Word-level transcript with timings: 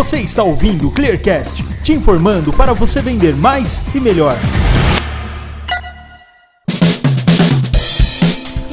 Você 0.00 0.16
está 0.20 0.42
ouvindo 0.42 0.88
o 0.88 0.90
Clearcast, 0.90 1.62
te 1.82 1.92
informando 1.92 2.54
para 2.54 2.72
você 2.72 3.02
vender 3.02 3.36
mais 3.36 3.82
e 3.94 4.00
melhor. 4.00 4.34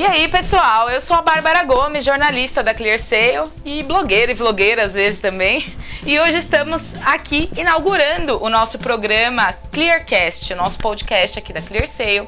Aí, 0.08 0.28
pessoal, 0.30 0.90
eu 0.90 1.02
sou 1.02 1.18
a 1.18 1.22
Bárbara 1.22 1.64
Gomes, 1.64 2.06
jornalista 2.06 2.64
da 2.64 2.74
ClearSale 2.74 3.50
e 3.66 3.84
blogueira 3.84 4.32
e 4.32 4.36
vlogueira 4.36 4.84
às 4.84 4.94
vezes 4.94 5.20
também. 5.20 5.66
E 6.06 6.18
hoje 6.18 6.38
estamos 6.38 6.94
aqui 7.04 7.50
inaugurando 7.58 8.42
o 8.42 8.50
nosso 8.50 8.80
programa 8.80 9.54
Clearcast, 9.72 10.54
o 10.54 10.56
nosso 10.56 10.78
podcast 10.80 11.38
aqui 11.38 11.52
da 11.52 11.62
ClearSale. 11.62 12.26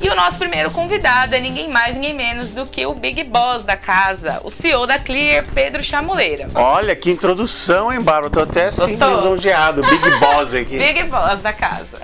E 0.00 0.08
o 0.08 0.14
nosso 0.14 0.38
primeiro 0.38 0.70
convidado 0.70 1.34
é 1.34 1.40
ninguém 1.40 1.68
mais, 1.68 1.96
ninguém 1.96 2.14
menos 2.14 2.52
do 2.52 2.64
que 2.64 2.86
o 2.86 2.94
Big 2.94 3.24
Boss 3.24 3.64
da 3.64 3.76
casa, 3.76 4.40
o 4.44 4.50
CEO 4.50 4.86
da 4.86 4.96
Clear, 4.96 5.44
Pedro 5.52 5.82
Chamuleira. 5.82 6.46
Olha, 6.54 6.94
que 6.94 7.10
introdução, 7.10 7.92
hein, 7.92 8.00
Bárbara? 8.00 8.30
Tô 8.30 8.40
até 8.40 8.66
assim 8.66 8.94
lisonjeado. 8.94 9.82
Big 9.82 10.10
Boss 10.20 10.54
aqui. 10.54 10.78
Big 10.78 11.02
Boss 11.04 11.40
da 11.40 11.52
casa. 11.52 11.98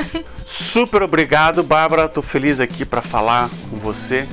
Super 0.45 1.03
obrigado, 1.03 1.63
Bárbara. 1.63 2.09
Tô 2.09 2.21
feliz 2.21 2.59
aqui 2.59 2.85
para 2.85 3.01
falar 3.01 3.49
com 3.71 3.77
você 3.77 4.27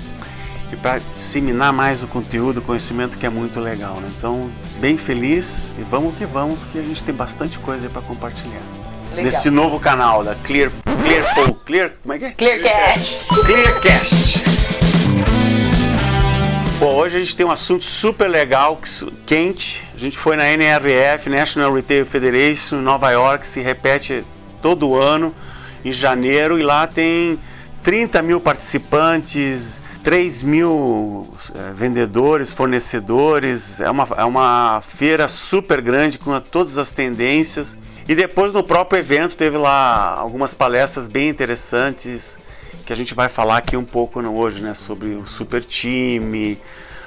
e 0.72 0.78
para 0.78 1.00
disseminar 1.14 1.74
mais 1.74 2.04
o 2.04 2.08
conteúdo, 2.08 2.60
o 2.60 2.62
conhecimento 2.62 3.18
que 3.18 3.26
é 3.26 3.30
muito 3.30 3.60
legal, 3.60 3.96
né? 3.96 4.10
Então, 4.18 4.50
bem 4.80 4.98
feliz 4.98 5.72
e 5.78 5.82
vamos 5.82 6.16
que 6.16 6.26
vamos, 6.26 6.58
porque 6.60 6.80
a 6.80 6.84
gente 6.84 7.04
tem 7.04 7.14
bastante 7.14 7.60
coisa 7.60 7.90
para 7.90 8.02
compartilhar. 8.02 8.62
Legal. 9.10 9.26
Nesse 9.26 9.50
novo 9.50 9.80
canal 9.80 10.24
da 10.24 10.36
Clear 10.36 10.72
Clear 11.02 11.36
Pou, 11.36 11.54
Clear, 11.66 11.94
como 12.02 12.14
é 12.14 12.20
que 12.20 12.26
é? 12.26 12.32
Clearcast. 12.32 13.36
Clearcast. 13.42 14.44
Bom, 16.80 16.96
hoje 16.96 17.18
a 17.18 17.20
gente 17.20 17.36
tem 17.36 17.46
um 17.46 17.52
assunto 17.52 17.84
super 17.84 18.30
legal, 18.30 18.80
quente. 19.26 19.84
A 19.94 19.98
gente 19.98 20.18
foi 20.18 20.36
na 20.36 20.48
NRF, 20.48 21.30
National 21.30 21.74
Retail 21.74 22.06
Federation, 22.06 22.78
em 22.78 22.82
Nova 22.82 23.12
York, 23.12 23.46
se 23.46 23.60
repete 23.60 24.24
todo 24.62 24.96
ano, 24.96 25.36
em 25.84 25.92
janeiro, 25.92 26.58
e 26.58 26.64
lá 26.64 26.88
tem 26.88 27.38
30 27.84 28.22
mil 28.22 28.40
participantes, 28.40 29.81
3 30.04 30.44
mil 30.44 31.32
eh, 31.54 31.72
vendedores, 31.74 32.54
fornecedores. 32.54 33.80
É 33.80 33.90
uma, 33.90 34.08
é 34.18 34.24
uma 34.24 34.82
feira 34.82 35.28
super 35.28 35.82
grande 35.82 36.18
com 36.18 36.40
todas 36.40 36.78
as 36.78 36.92
tendências. 36.92 37.78
E 38.08 38.16
depois 38.16 38.52
no 38.52 38.64
próprio 38.64 39.00
evento 39.00 39.38
teve 39.38 39.58
lá 39.58 40.16
algumas 40.18 40.54
palestras 40.54 41.08
bem 41.08 41.30
interessantes 41.30 42.38
que 42.86 42.92
a 42.92 42.96
gente 42.96 43.14
vai 43.14 43.30
falar 43.30 43.58
aqui 43.58 43.78
um 43.78 43.86
pouco 43.86 44.20
hoje, 44.22 44.60
né, 44.60 44.74
sobre 44.74 45.10
o 45.10 45.26
super 45.26 45.64
time, 45.64 46.60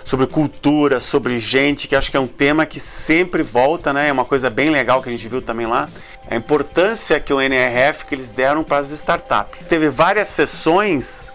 sobre 0.04 0.26
cultura, 0.26 1.00
sobre 1.00 1.38
gente, 1.38 1.88
que 1.88 1.96
acho 1.96 2.10
que 2.10 2.16
é 2.16 2.20
um 2.20 2.26
tema 2.26 2.64
que 2.64 2.78
sempre 2.78 3.42
volta, 3.42 3.92
né? 3.92 4.08
É 4.08 4.12
uma 4.12 4.24
coisa 4.24 4.48
bem 4.48 4.70
legal 4.70 5.02
que 5.02 5.08
a 5.08 5.12
gente 5.12 5.26
viu 5.28 5.42
também 5.42 5.66
lá. 5.66 5.88
A 6.30 6.36
importância 6.36 7.18
que 7.18 7.32
o 7.32 7.40
NRF 7.40 8.04
que 8.04 8.14
eles 8.14 8.30
deram 8.30 8.62
para 8.62 8.78
as 8.78 8.90
startups. 8.90 9.66
Teve 9.66 9.88
várias 9.88 10.28
sessões 10.28 11.32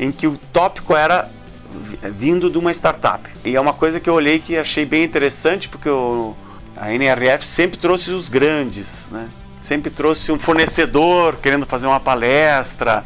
em 0.00 0.10
que 0.10 0.26
o 0.26 0.38
tópico 0.50 0.96
era 0.96 1.30
vi- 1.70 1.98
vindo 2.10 2.48
de 2.50 2.56
uma 2.56 2.72
startup. 2.72 3.28
E 3.44 3.54
é 3.54 3.60
uma 3.60 3.74
coisa 3.74 4.00
que 4.00 4.08
eu 4.08 4.14
olhei 4.14 4.38
que 4.38 4.56
achei 4.56 4.86
bem 4.86 5.04
interessante, 5.04 5.68
porque 5.68 5.90
o, 5.90 6.34
a 6.74 6.90
NRF 6.92 7.44
sempre 7.44 7.76
trouxe 7.78 8.10
os 8.10 8.28
grandes, 8.30 9.10
né? 9.10 9.28
Sempre 9.60 9.90
trouxe 9.90 10.32
um 10.32 10.38
fornecedor 10.38 11.36
querendo 11.36 11.66
fazer 11.66 11.86
uma 11.86 12.00
palestra 12.00 13.04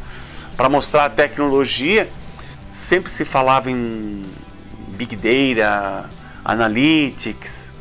para 0.55 0.69
mostrar 0.69 1.03
a 1.03 1.09
tecnologia. 1.09 2.09
Sempre 2.71 3.11
se 3.11 3.25
falava 3.25 3.69
em 3.69 4.23
Big 4.87 5.17
Data, 5.17 6.09
Analytics. 6.45 7.71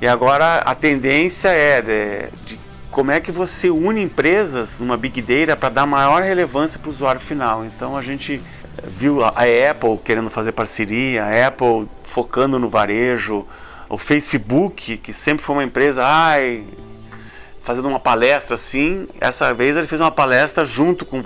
E 0.00 0.06
agora 0.06 0.58
a 0.58 0.76
tendência 0.76 1.48
é 1.48 1.82
de, 1.82 2.30
de 2.46 2.60
como 2.94 3.10
é 3.10 3.18
que 3.20 3.32
você 3.32 3.68
une 3.70 4.00
empresas 4.02 4.78
numa 4.78 4.96
Big 4.96 5.20
Data 5.20 5.56
para 5.56 5.68
dar 5.68 5.84
maior 5.86 6.22
relevância 6.22 6.78
para 6.78 6.88
o 6.88 6.92
usuário 6.92 7.20
final. 7.20 7.64
Então 7.64 7.96
a 7.96 8.02
gente 8.02 8.40
viu 8.84 9.24
a 9.24 9.30
Apple 9.70 9.98
querendo 10.04 10.30
fazer 10.30 10.52
parceria, 10.52 11.24
a 11.24 11.48
Apple 11.48 11.88
focando 12.04 12.56
no 12.56 12.70
varejo, 12.70 13.44
o 13.88 13.98
Facebook, 13.98 14.96
que 14.98 15.12
sempre 15.12 15.44
foi 15.44 15.56
uma 15.56 15.64
empresa, 15.64 16.04
ai, 16.06 16.64
fazendo 17.64 17.88
uma 17.88 17.98
palestra 17.98 18.54
assim. 18.54 19.08
Essa 19.20 19.52
vez 19.52 19.76
ele 19.76 19.86
fez 19.88 20.00
uma 20.00 20.10
palestra 20.12 20.64
junto 20.64 21.04
com 21.04 21.20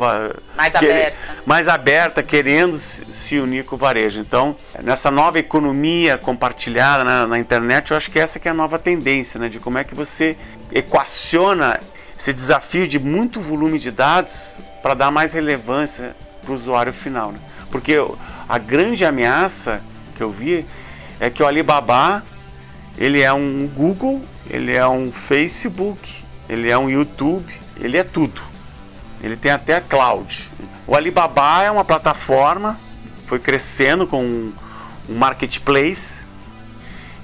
Mais 0.56 0.72
que- 0.74 0.86
aberta. 0.86 1.18
mais 1.44 1.68
aberta, 1.68 2.22
querendo 2.22 2.78
se 2.78 3.04
se 3.12 3.38
unir 3.38 3.64
com 3.64 3.74
o 3.74 3.78
varejo. 3.78 4.20
Então, 4.20 4.56
nessa 4.82 5.10
nova 5.10 5.38
economia 5.38 6.16
compartilhada 6.16 7.04
na, 7.04 7.26
na 7.26 7.38
internet, 7.38 7.90
eu 7.90 7.96
acho 7.96 8.10
que 8.10 8.18
essa 8.18 8.38
que 8.38 8.48
é 8.48 8.52
a 8.52 8.54
nova 8.54 8.78
tendência, 8.78 9.38
né? 9.38 9.48
De 9.50 9.58
como 9.58 9.76
é 9.76 9.84
que 9.84 9.94
você 9.94 10.36
equaciona 10.72 11.80
esse 12.18 12.32
desafio 12.32 12.86
de 12.88 12.98
muito 12.98 13.40
volume 13.40 13.78
de 13.78 13.90
dados 13.90 14.58
para 14.82 14.94
dar 14.94 15.10
mais 15.10 15.32
relevância 15.32 16.16
para 16.42 16.52
o 16.52 16.54
usuário 16.54 16.92
final. 16.92 17.32
Né? 17.32 17.38
Porque 17.70 17.94
a 18.48 18.58
grande 18.58 19.04
ameaça 19.04 19.82
que 20.14 20.22
eu 20.22 20.30
vi 20.30 20.66
é 21.20 21.30
que 21.30 21.42
o 21.42 21.46
Alibaba 21.46 22.24
ele 22.98 23.20
é 23.20 23.32
um 23.32 23.68
Google, 23.68 24.20
ele 24.50 24.74
é 24.74 24.86
um 24.86 25.12
Facebook, 25.12 26.24
ele 26.48 26.68
é 26.68 26.76
um 26.76 26.90
YouTube, 26.90 27.52
ele 27.80 27.96
é 27.96 28.02
tudo. 28.02 28.40
Ele 29.22 29.36
tem 29.36 29.52
até 29.52 29.76
a 29.76 29.80
cloud. 29.80 30.50
O 30.86 30.96
Alibaba 30.96 31.62
é 31.62 31.70
uma 31.70 31.84
plataforma, 31.84 32.78
foi 33.26 33.38
crescendo 33.38 34.06
com 34.06 34.24
um, 34.24 34.52
marketplace 35.08 36.26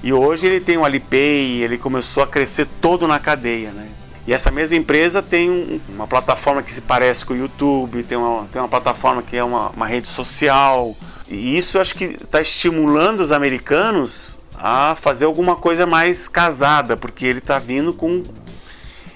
e 0.05 0.13
hoje 0.13 0.47
ele 0.47 0.59
tem 0.61 0.77
o 0.77 0.85
Alipay, 0.85 1.61
ele 1.63 1.77
começou 1.77 2.23
a 2.23 2.27
crescer 2.27 2.65
todo 2.79 3.07
na 3.07 3.19
cadeia, 3.19 3.71
né? 3.71 3.87
E 4.27 4.33
essa 4.33 4.49
mesma 4.51 4.77
empresa 4.77 5.21
tem 5.21 5.49
um- 5.49 5.79
uma 5.89 6.07
plataforma 6.07 6.63
que 6.63 6.71
se 6.71 6.81
parece 6.81 7.25
com 7.25 7.33
o 7.33 7.37
YouTube, 7.37 8.01
tem 8.03 8.17
uma, 8.17 8.45
tem 8.45 8.61
uma 8.61 8.67
plataforma 8.69 9.21
que 9.21 9.35
é 9.35 9.43
uma, 9.43 9.69
uma 9.69 9.85
rede 9.85 10.07
social. 10.07 10.95
E 11.27 11.57
isso 11.57 11.77
eu 11.77 11.81
acho 11.81 11.95
que 11.95 12.05
está 12.05 12.39
estimulando 12.41 13.19
os 13.19 13.31
americanos 13.31 14.39
a 14.57 14.95
fazer 14.95 15.25
alguma 15.25 15.55
coisa 15.55 15.85
mais 15.85 16.27
casada, 16.27 16.95
porque 16.95 17.25
ele 17.25 17.39
está 17.39 17.59
vindo 17.59 17.93
com. 17.93 18.23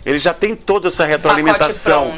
Ele 0.05 0.17
já 0.19 0.33
tem 0.33 0.55
toda 0.55 0.87
essa 0.89 1.05
retroalimentação. 1.05 2.11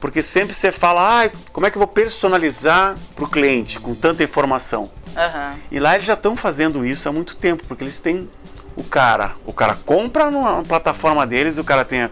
Porque 0.00 0.22
sempre 0.22 0.54
você 0.54 0.70
fala, 0.70 1.24
ah, 1.24 1.30
como 1.52 1.66
é 1.66 1.70
que 1.70 1.76
eu 1.76 1.80
vou 1.80 1.88
personalizar 1.88 2.96
para 3.16 3.24
o 3.24 3.28
cliente 3.28 3.80
com 3.80 3.94
tanta 3.96 4.22
informação? 4.22 4.90
Aham. 5.16 5.54
E 5.70 5.78
lá 5.80 5.94
eles 5.94 6.06
já 6.06 6.14
estão 6.14 6.36
fazendo 6.36 6.84
isso 6.84 7.08
há 7.08 7.12
muito 7.12 7.36
tempo, 7.36 7.64
porque 7.66 7.82
eles 7.84 8.00
têm 8.00 8.28
o 8.76 8.84
cara, 8.84 9.32
o 9.44 9.52
cara 9.52 9.76
compra 9.84 10.30
numa 10.30 10.62
plataforma 10.62 11.26
deles, 11.26 11.58
o 11.58 11.64
cara 11.64 11.84
tem 11.84 12.02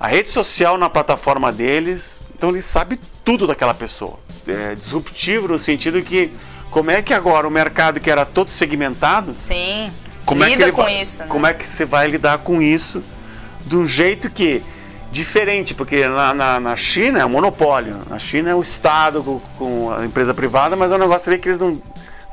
a, 0.00 0.06
rede 0.08 0.30
social 0.30 0.78
na 0.78 0.88
plataforma 0.88 1.52
deles, 1.52 2.22
então 2.36 2.50
ele 2.50 2.62
sabe 2.62 2.98
tudo 3.24 3.46
daquela 3.46 3.74
pessoa. 3.74 4.18
É 4.46 4.74
disruptivo 4.74 5.48
no 5.48 5.58
sentido 5.58 6.02
que 6.02 6.32
como 6.70 6.90
é 6.90 7.02
que 7.02 7.12
agora 7.14 7.46
o 7.46 7.50
mercado 7.50 8.00
que 8.00 8.10
era 8.10 8.24
todo 8.24 8.50
segmentado, 8.50 9.32
Sim. 9.36 9.92
como 10.24 10.42
é 10.42 10.46
Lida 10.48 10.56
que 10.56 10.62
ele 10.64 10.72
com 10.72 10.82
vai- 10.82 11.00
isso. 11.00 11.22
né? 11.22 11.28
Como 11.28 11.46
é 11.46 11.52
que 11.54 11.68
você 11.68 11.84
vai 11.84 12.08
lidar 12.08 12.38
com 12.38 12.60
isso 12.62 13.02
de 13.66 13.76
um 13.76 13.86
jeito 13.86 14.30
que 14.30 14.62
diferente, 15.12 15.74
porque 15.74 16.06
na, 16.08 16.32
na, 16.32 16.58
na 16.58 16.74
China 16.74 17.20
é 17.20 17.24
um 17.26 17.28
monopólio. 17.28 17.98
Na 18.08 18.18
China 18.18 18.48
é 18.50 18.54
o 18.54 18.62
Estado 18.62 19.22
com, 19.22 19.38
com 19.58 19.92
a 19.92 20.06
empresa 20.06 20.32
privada, 20.32 20.74
mas 20.74 20.90
é 20.90 20.94
um 20.94 20.98
negócio 20.98 21.30
ali 21.30 21.38
que 21.38 21.48
eles 21.50 21.60
não 21.60 21.80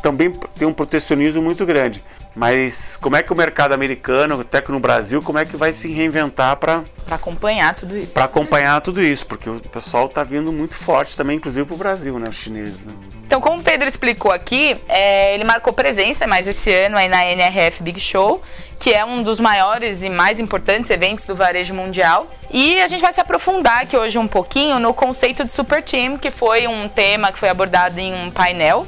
também 0.01 0.31
tem 0.57 0.67
um 0.67 0.73
protecionismo 0.73 1.41
muito 1.41 1.65
grande. 1.65 2.03
Mas 2.35 2.95
como 2.95 3.15
é 3.15 3.23
que 3.23 3.33
o 3.33 3.35
mercado 3.35 3.73
americano, 3.73 4.39
até 4.39 4.61
que 4.61 4.71
no 4.71 4.79
Brasil, 4.79 5.21
como 5.21 5.39
é 5.39 5.45
que 5.45 5.57
vai 5.57 5.73
se 5.73 5.91
reinventar 5.91 6.55
para 6.57 6.83
acompanhar 7.09 7.73
tudo 7.73 7.97
isso. 7.97 8.07
para 8.07 8.25
acompanhar 8.25 8.79
tudo 8.81 9.01
isso? 9.01 9.25
Porque 9.25 9.49
o 9.49 9.59
pessoal 9.59 10.05
está 10.05 10.23
vindo 10.23 10.51
muito 10.51 10.75
forte 10.75 11.17
também, 11.17 11.37
inclusive 11.37 11.65
para 11.65 11.75
o 11.75 11.77
Brasil, 11.77 12.19
né, 12.19 12.29
os 12.29 12.35
chineses. 12.35 12.79
Né? 12.85 12.93
Então, 13.25 13.41
como 13.41 13.59
o 13.59 13.63
Pedro 13.63 13.87
explicou 13.87 14.31
aqui, 14.31 14.75
é, 14.87 15.35
ele 15.35 15.43
marcou 15.43 15.71
presença 15.71 16.25
mais 16.25 16.47
esse 16.47 16.73
ano 16.73 16.97
aí 16.97 17.07
na 17.07 17.25
NRF 17.25 17.83
Big 17.83 17.99
Show, 17.99 18.41
que 18.79 18.91
é 18.91 19.05
um 19.05 19.21
dos 19.21 19.39
maiores 19.39 20.01
e 20.01 20.09
mais 20.09 20.39
importantes 20.39 20.89
eventos 20.89 21.27
do 21.27 21.35
varejo 21.35 21.75
mundial. 21.75 22.27
E 22.49 22.81
a 22.81 22.87
gente 22.87 23.01
vai 23.01 23.13
se 23.13 23.21
aprofundar 23.21 23.83
aqui 23.83 23.95
hoje 23.95 24.17
um 24.17 24.27
pouquinho 24.27 24.79
no 24.79 24.95
conceito 24.95 25.45
de 25.45 25.51
Super 25.51 25.83
Team, 25.83 26.17
que 26.17 26.31
foi 26.31 26.65
um 26.65 26.87
tema 26.87 27.31
que 27.31 27.37
foi 27.37 27.49
abordado 27.49 27.99
em 27.99 28.13
um 28.15 28.31
painel, 28.31 28.87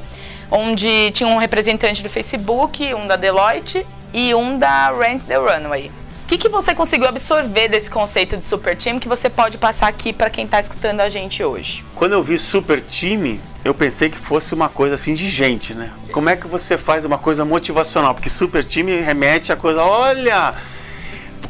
onde 0.51 1.09
tinha 1.11 1.29
um 1.29 1.37
representante 1.37 2.03
do 2.03 2.09
Facebook, 2.09 2.93
um 2.93 3.07
da 3.07 3.15
Deloitte 3.15 3.87
e 4.13 4.35
um 4.35 4.57
da 4.57 4.91
Rent 4.91 5.23
the 5.23 5.37
Runway. 5.37 5.87
O 6.23 6.27
que, 6.27 6.37
que 6.37 6.49
você 6.49 6.75
conseguiu 6.75 7.07
absorver 7.07 7.67
desse 7.69 7.89
conceito 7.89 8.37
de 8.37 8.43
Super 8.43 8.77
Team 8.77 8.99
que 8.99 9.07
você 9.07 9.29
pode 9.29 9.57
passar 9.57 9.87
aqui 9.87 10.13
para 10.13 10.29
quem 10.29 10.45
está 10.45 10.59
escutando 10.59 11.01
a 11.01 11.09
gente 11.09 11.43
hoje? 11.43 11.83
Quando 11.95 12.13
eu 12.13 12.23
vi 12.23 12.37
super 12.37 12.81
time, 12.81 13.41
eu 13.65 13.73
pensei 13.73 14.09
que 14.09 14.17
fosse 14.17 14.53
uma 14.53 14.69
coisa 14.69 14.95
assim 14.95 15.13
de 15.13 15.29
gente, 15.29 15.73
né? 15.73 15.91
Como 16.11 16.29
é 16.29 16.35
que 16.35 16.47
você 16.47 16.77
faz 16.77 17.03
uma 17.03 17.17
coisa 17.17 17.43
motivacional? 17.43 18.13
Porque 18.13 18.29
super 18.29 18.63
time 18.63 19.01
remete 19.01 19.51
a 19.51 19.57
coisa, 19.57 19.83
olha, 19.83 20.55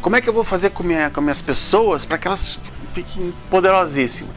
como 0.02 0.16
é 0.16 0.22
que 0.22 0.28
eu 0.28 0.34
vou 0.34 0.44
fazer 0.44 0.72
com, 0.72 0.82
minha, 0.82 1.12
com 1.12 1.22
minhas 1.22 1.42
pessoas 1.42 2.04
para 2.04 2.18
que 2.18 2.28
elas 2.28 2.60
fiquem 2.94 3.32
poderosíssimas? 3.52 4.36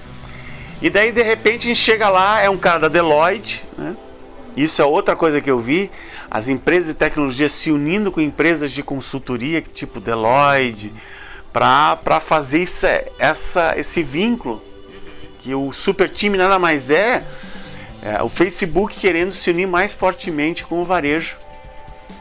E 0.83 0.91
daí, 0.91 1.11
de 1.11 1.23
repente, 1.23 1.63
a 1.63 1.69
gente 1.69 1.81
chega 1.81 2.11
lá, 2.11 2.43
é 2.43 2.51
um 2.51 2.59
cara 2.59 2.81
da 2.81 2.89
Deloitte, 2.89 3.65
né? 3.79 3.97
Isso 4.57 4.81
é 4.81 4.85
outra 4.85 5.17
coisa 5.17 5.41
que 5.41 5.51
eu 5.51 5.59
vi, 5.59 5.91
as 6.31 6.49
empresas 6.49 6.89
de 6.89 6.95
tecnologia 6.95 7.49
se 7.49 7.73
unindo 7.73 8.13
com 8.13 8.21
empresas 8.21 8.71
de 8.71 8.83
consultoria, 8.83 9.61
tipo 9.61 10.01
Deloitte, 10.01 10.93
para 11.53 12.21
fazer 12.21 12.63
isso, 12.63 12.87
essa, 13.19 13.75
esse 13.77 14.03
vínculo. 14.03 14.63
Que 15.39 15.55
o 15.55 15.73
super 15.73 16.09
time 16.09 16.39
nada 16.39 16.59
mais 16.59 16.91
é, 16.91 17.25
é 18.03 18.23
o 18.23 18.29
Facebook 18.29 18.99
querendo 18.99 19.33
se 19.33 19.51
unir 19.51 19.67
mais 19.67 19.93
fortemente 19.93 20.65
com 20.65 20.81
o 20.81 20.85
varejo. 20.85 21.37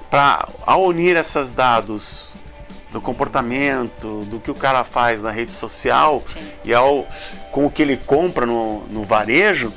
Para 0.09 0.47
ao 0.65 0.83
unir 0.85 1.15
esses 1.15 1.53
dados 1.53 2.29
do 2.91 3.01
comportamento, 3.01 4.23
do 4.25 4.39
que 4.39 4.51
o 4.51 4.55
cara 4.55 4.83
faz 4.83 5.21
na 5.21 5.31
rede 5.31 5.51
social 5.51 6.21
Sim. 6.23 6.39
e 6.63 6.73
ao, 6.73 7.07
com 7.51 7.65
o 7.65 7.71
que 7.71 7.81
ele 7.81 7.97
compra 7.97 8.45
no, 8.45 8.85
no 8.87 9.03
varejo, 9.03 9.73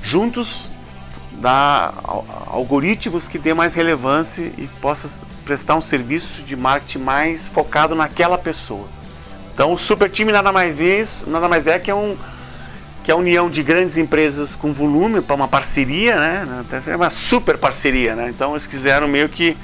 juntos 0.00 0.70
dá 1.44 1.92
algoritmos 2.46 3.28
que 3.28 3.38
dê 3.38 3.52
mais 3.52 3.74
relevância 3.74 4.50
e 4.56 4.66
possa 4.80 5.10
prestar 5.44 5.76
um 5.76 5.82
serviço 5.82 6.42
de 6.42 6.56
marketing 6.56 7.00
mais 7.00 7.46
focado 7.46 7.94
naquela 7.94 8.38
pessoa. 8.38 8.88
Então 9.52 9.70
o 9.74 9.76
super 9.76 10.08
time 10.08 10.32
nada 10.32 10.50
mais 10.50 10.80
é 10.80 11.02
isso, 11.02 11.28
nada 11.28 11.46
mais 11.46 11.66
é 11.66 11.78
que 11.78 11.90
é 11.90 11.94
um 11.94 12.16
que 13.02 13.10
é 13.10 13.14
a 13.14 13.16
união 13.18 13.50
de 13.50 13.62
grandes 13.62 13.98
empresas 13.98 14.56
com 14.56 14.72
volume 14.72 15.20
para 15.20 15.36
uma 15.36 15.46
parceria, 15.46 16.16
né? 16.16 16.64
É 16.86 16.96
uma 16.96 17.10
super 17.10 17.58
parceria, 17.58 18.16
né? 18.16 18.30
Então 18.30 18.52
eles 18.52 18.66
quiseram 18.66 19.06
meio 19.06 19.28
que 19.28 19.54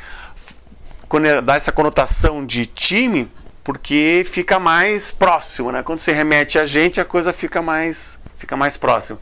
dar 1.42 1.56
essa 1.56 1.72
conotação 1.72 2.44
de 2.44 2.66
time, 2.66 3.26
porque 3.64 4.22
fica 4.30 4.60
mais 4.60 5.10
próximo, 5.12 5.72
né? 5.72 5.82
Quando 5.82 6.00
você 6.00 6.12
remete 6.12 6.58
a 6.58 6.66
gente, 6.66 7.00
a 7.00 7.06
coisa 7.06 7.32
fica 7.32 7.62
mais 7.62 8.18
fica 8.36 8.54
mais 8.54 8.76
próximo. 8.76 9.18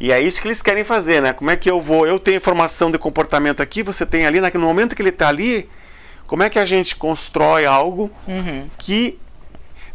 E 0.00 0.10
é 0.10 0.20
isso 0.20 0.40
que 0.40 0.48
eles 0.48 0.60
querem 0.60 0.84
fazer, 0.84 1.22
né? 1.22 1.32
Como 1.32 1.50
é 1.50 1.56
que 1.56 1.70
eu 1.70 1.80
vou? 1.80 2.06
Eu 2.06 2.18
tenho 2.18 2.36
informação 2.36 2.90
de 2.90 2.98
comportamento 2.98 3.62
aqui, 3.62 3.82
você 3.82 4.04
tem 4.04 4.26
ali, 4.26 4.40
no 4.40 4.60
momento 4.60 4.94
que 4.94 5.02
ele 5.02 5.10
está 5.10 5.28
ali, 5.28 5.68
como 6.26 6.42
é 6.42 6.50
que 6.50 6.58
a 6.58 6.64
gente 6.64 6.96
constrói 6.96 7.64
algo 7.64 8.10
uhum. 8.26 8.68
que 8.78 9.18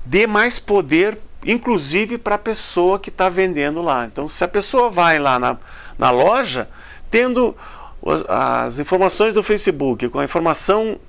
dê 0.05 0.25
mais 0.25 0.57
poder, 0.57 1.17
inclusive 1.45 2.17
para 2.17 2.35
a 2.35 2.39
pessoa 2.39 2.99
que 2.99 3.09
está 3.09 3.29
vendendo 3.29 3.81
lá. 3.81 4.05
Então, 4.05 4.27
se 4.27 4.43
a 4.43 4.47
pessoa 4.47 4.89
vai 4.89 5.19
lá 5.19 5.37
na, 5.37 5.57
na 5.97 6.11
loja, 6.11 6.69
tendo 7.11 7.55
as 8.27 8.79
informações 8.79 9.33
do 9.33 9.43
Facebook, 9.43 10.07
com 10.09 10.19
a 10.19 10.23
informação 10.23 10.99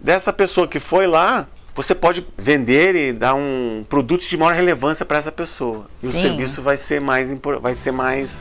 dessa 0.00 0.32
pessoa 0.32 0.68
que 0.68 0.78
foi 0.78 1.06
lá, 1.06 1.48
você 1.76 1.94
pode 1.94 2.26
vender 2.38 2.94
e 2.96 3.12
dar 3.12 3.34
um 3.34 3.84
produto 3.86 4.26
de 4.26 4.36
maior 4.38 4.54
relevância 4.54 5.04
para 5.04 5.18
essa 5.18 5.30
pessoa. 5.30 5.86
E 6.02 6.06
Sim. 6.06 6.18
o 6.18 6.20
serviço 6.22 6.62
vai 6.62 6.78
ser 6.78 7.02
mais 7.02 7.28
vai 7.60 7.74
ser 7.74 7.92
mais 7.92 8.40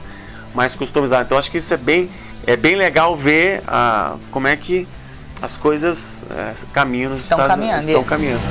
mais 0.53 0.73
customizado. 0.73 1.25
Então 1.25 1.37
acho 1.37 1.51
que 1.51 1.57
isso 1.57 1.73
é 1.73 1.77
bem 1.77 2.09
é 2.47 2.55
bem 2.55 2.75
legal 2.75 3.13
ver 3.13 3.61
ah, 3.67 4.15
como 4.31 4.47
é 4.47 4.55
que 4.55 4.87
as 5.41 5.57
coisas 5.57 6.25
é, 6.31 6.53
caminham 6.71 7.11
estão 7.11 7.37
Estados, 7.37 7.55
caminhando. 7.55 7.83
Estão 7.83 8.03
caminhando. 8.05 8.41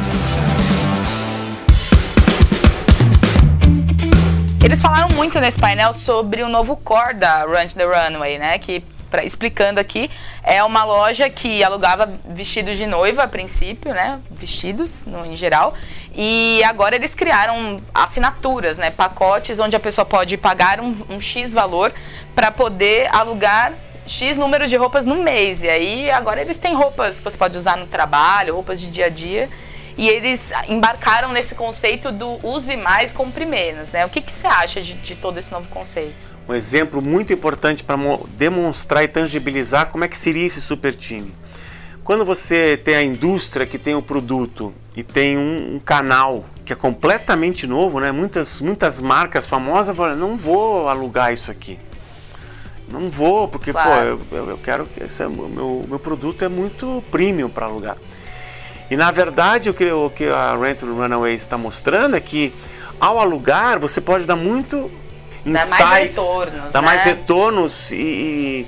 Eles 4.63 4.83
falaram 4.83 5.09
muito 5.15 5.41
nesse 5.41 5.59
painel 5.59 5.95
sobre 5.95 6.43
o 6.43 6.49
novo 6.49 6.77
core 6.77 7.15
da 7.15 7.45
Run 7.45 7.69
the 7.75 7.85
Runway, 7.85 8.39
né? 8.39 8.59
Que 8.59 8.85
pra, 9.11 9.25
explicando 9.25 9.81
aqui, 9.81 10.11
é 10.43 10.63
uma 10.63 10.85
loja 10.85 11.29
que 11.31 11.63
alugava 11.63 12.13
vestidos 12.27 12.77
de 12.77 12.87
noiva 12.87 13.25
a 13.25 13.29
princípio, 13.29 13.93
né? 13.93 14.21
Vestidos 14.31 15.07
no, 15.07 15.25
em 15.25 15.37
geral. 15.37 15.75
E 16.15 16.63
agora 16.65 16.95
eles 16.95 17.15
criaram 17.15 17.81
assinaturas, 17.93 18.79
né? 18.79 18.91
Pacotes 18.91 19.61
onde 19.61 19.77
a 19.77 19.81
pessoa 19.81 20.05
pode 20.05 20.37
pagar 20.37 20.81
um, 20.81 20.97
um 21.09 21.21
X 21.21 21.53
valor 21.53 21.93
para 22.35 22.51
poder 22.51 23.09
alugar 23.15 23.73
X 24.07 24.37
número 24.37 24.67
de 24.67 24.77
roupas 24.77 25.07
no 25.07 25.17
mês. 25.17 25.63
E 25.63 25.69
aí 25.69 26.11
agora 26.11 26.41
eles 26.41 26.59
têm 26.59 26.75
roupas 26.75 27.19
que 27.19 27.25
você 27.25 27.39
pode 27.39 27.57
usar 27.57 27.77
no 27.77 27.87
trabalho, 27.87 28.55
roupas 28.55 28.81
de 28.81 28.91
dia 28.91 29.07
a 29.07 29.09
dia. 29.09 29.49
E 29.97 30.09
eles 30.09 30.53
embarcaram 30.69 31.33
nesse 31.33 31.55
conceito 31.55 32.11
do 32.11 32.45
use 32.45 32.77
mais, 32.77 33.13
compre 33.13 33.45
menos, 33.45 33.93
né? 33.93 34.05
O 34.05 34.09
que, 34.09 34.21
que 34.21 34.33
você 34.33 34.47
acha 34.47 34.83
de, 34.83 34.95
de 34.95 35.15
todo 35.15 35.39
esse 35.39 35.53
novo 35.53 35.69
conceito? 35.69 36.34
Um 36.49 36.55
exemplo 36.55 37.01
muito 37.01 37.33
importante 37.33 37.83
para 37.83 37.97
demonstrar 38.37 39.03
e 39.03 39.09
tangibilizar 39.09 39.91
como 39.91 40.05
é 40.05 40.09
que 40.09 40.17
seria 40.17 40.47
esse 40.47 40.61
super 40.61 40.95
time. 40.95 41.35
Quando 42.03 42.25
você 42.25 42.77
tem 42.77 42.97
a 42.97 43.03
indústria 43.03 43.65
que 43.65 43.79
tem 43.79 43.95
o 43.95 44.03
produto 44.03 44.75
e 44.95 45.03
tem 45.03 45.39
um, 45.39 45.77
um 45.77 45.79
canal 45.79 46.45
que 46.63 46.73
é 46.73 46.77
completamente 46.77 47.67
novo, 47.67 47.99
né? 47.99 48.13
muitas, 48.13 48.61
muitas 48.61 49.01
marcas 49.01 49.49
famosas 49.49 49.97
falam, 49.97 50.17
não 50.17 50.37
vou 50.37 50.89
alugar 50.89 51.33
isso 51.33 51.51
aqui. 51.51 51.81
Não 52.87 53.11
vou, 53.11 53.49
porque 53.49 53.73
claro. 53.73 54.21
pô, 54.29 54.37
eu, 54.37 54.51
eu 54.51 54.59
quero 54.59 54.85
que 54.85 55.03
esse 55.03 55.23
é, 55.23 55.29
meu, 55.29 55.87
meu 55.89 55.99
produto 55.99 56.45
é 56.45 56.49
muito 56.49 57.03
premium 57.11 57.49
para 57.49 57.67
alugar. 57.67 57.97
E 58.91 58.97
na 58.97 59.11
verdade 59.11 59.71
o 59.71 59.75
que, 59.75 59.91
o 59.91 60.11
que 60.11 60.27
a 60.29 60.57
Rent 60.57 60.83
Runaway 60.83 61.35
está 61.35 61.57
mostrando 61.57 62.17
é 62.17 62.21
que 62.21 62.53
ao 63.01 63.19
alugar 63.19 63.81
você 63.81 64.01
pode 64.01 64.27
dar 64.27 64.37
muito 64.37 64.91
insights, 65.45 65.71
dá 65.71 65.87
mais 65.87 66.05
retornos, 66.05 66.73
dá 66.73 66.81
né? 66.81 66.87
mais 66.87 67.05
retornos 67.05 67.91
e, 67.93 67.97
e, 67.97 68.67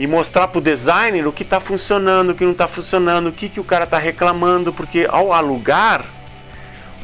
e 0.00 0.06
mostrar 0.06 0.48
para 0.48 0.58
o 0.58 0.62
designer 0.62 1.26
o 1.26 1.32
que 1.32 1.42
está 1.42 1.58
funcionando, 1.60 2.30
o 2.30 2.34
que 2.34 2.44
não 2.44 2.52
está 2.52 2.68
funcionando, 2.68 3.28
o 3.28 3.32
que, 3.32 3.48
que 3.48 3.60
o 3.60 3.64
cara 3.64 3.84
está 3.84 3.98
reclamando, 3.98 4.72
porque 4.72 5.06
ao 5.10 5.32
alugar 5.32 6.04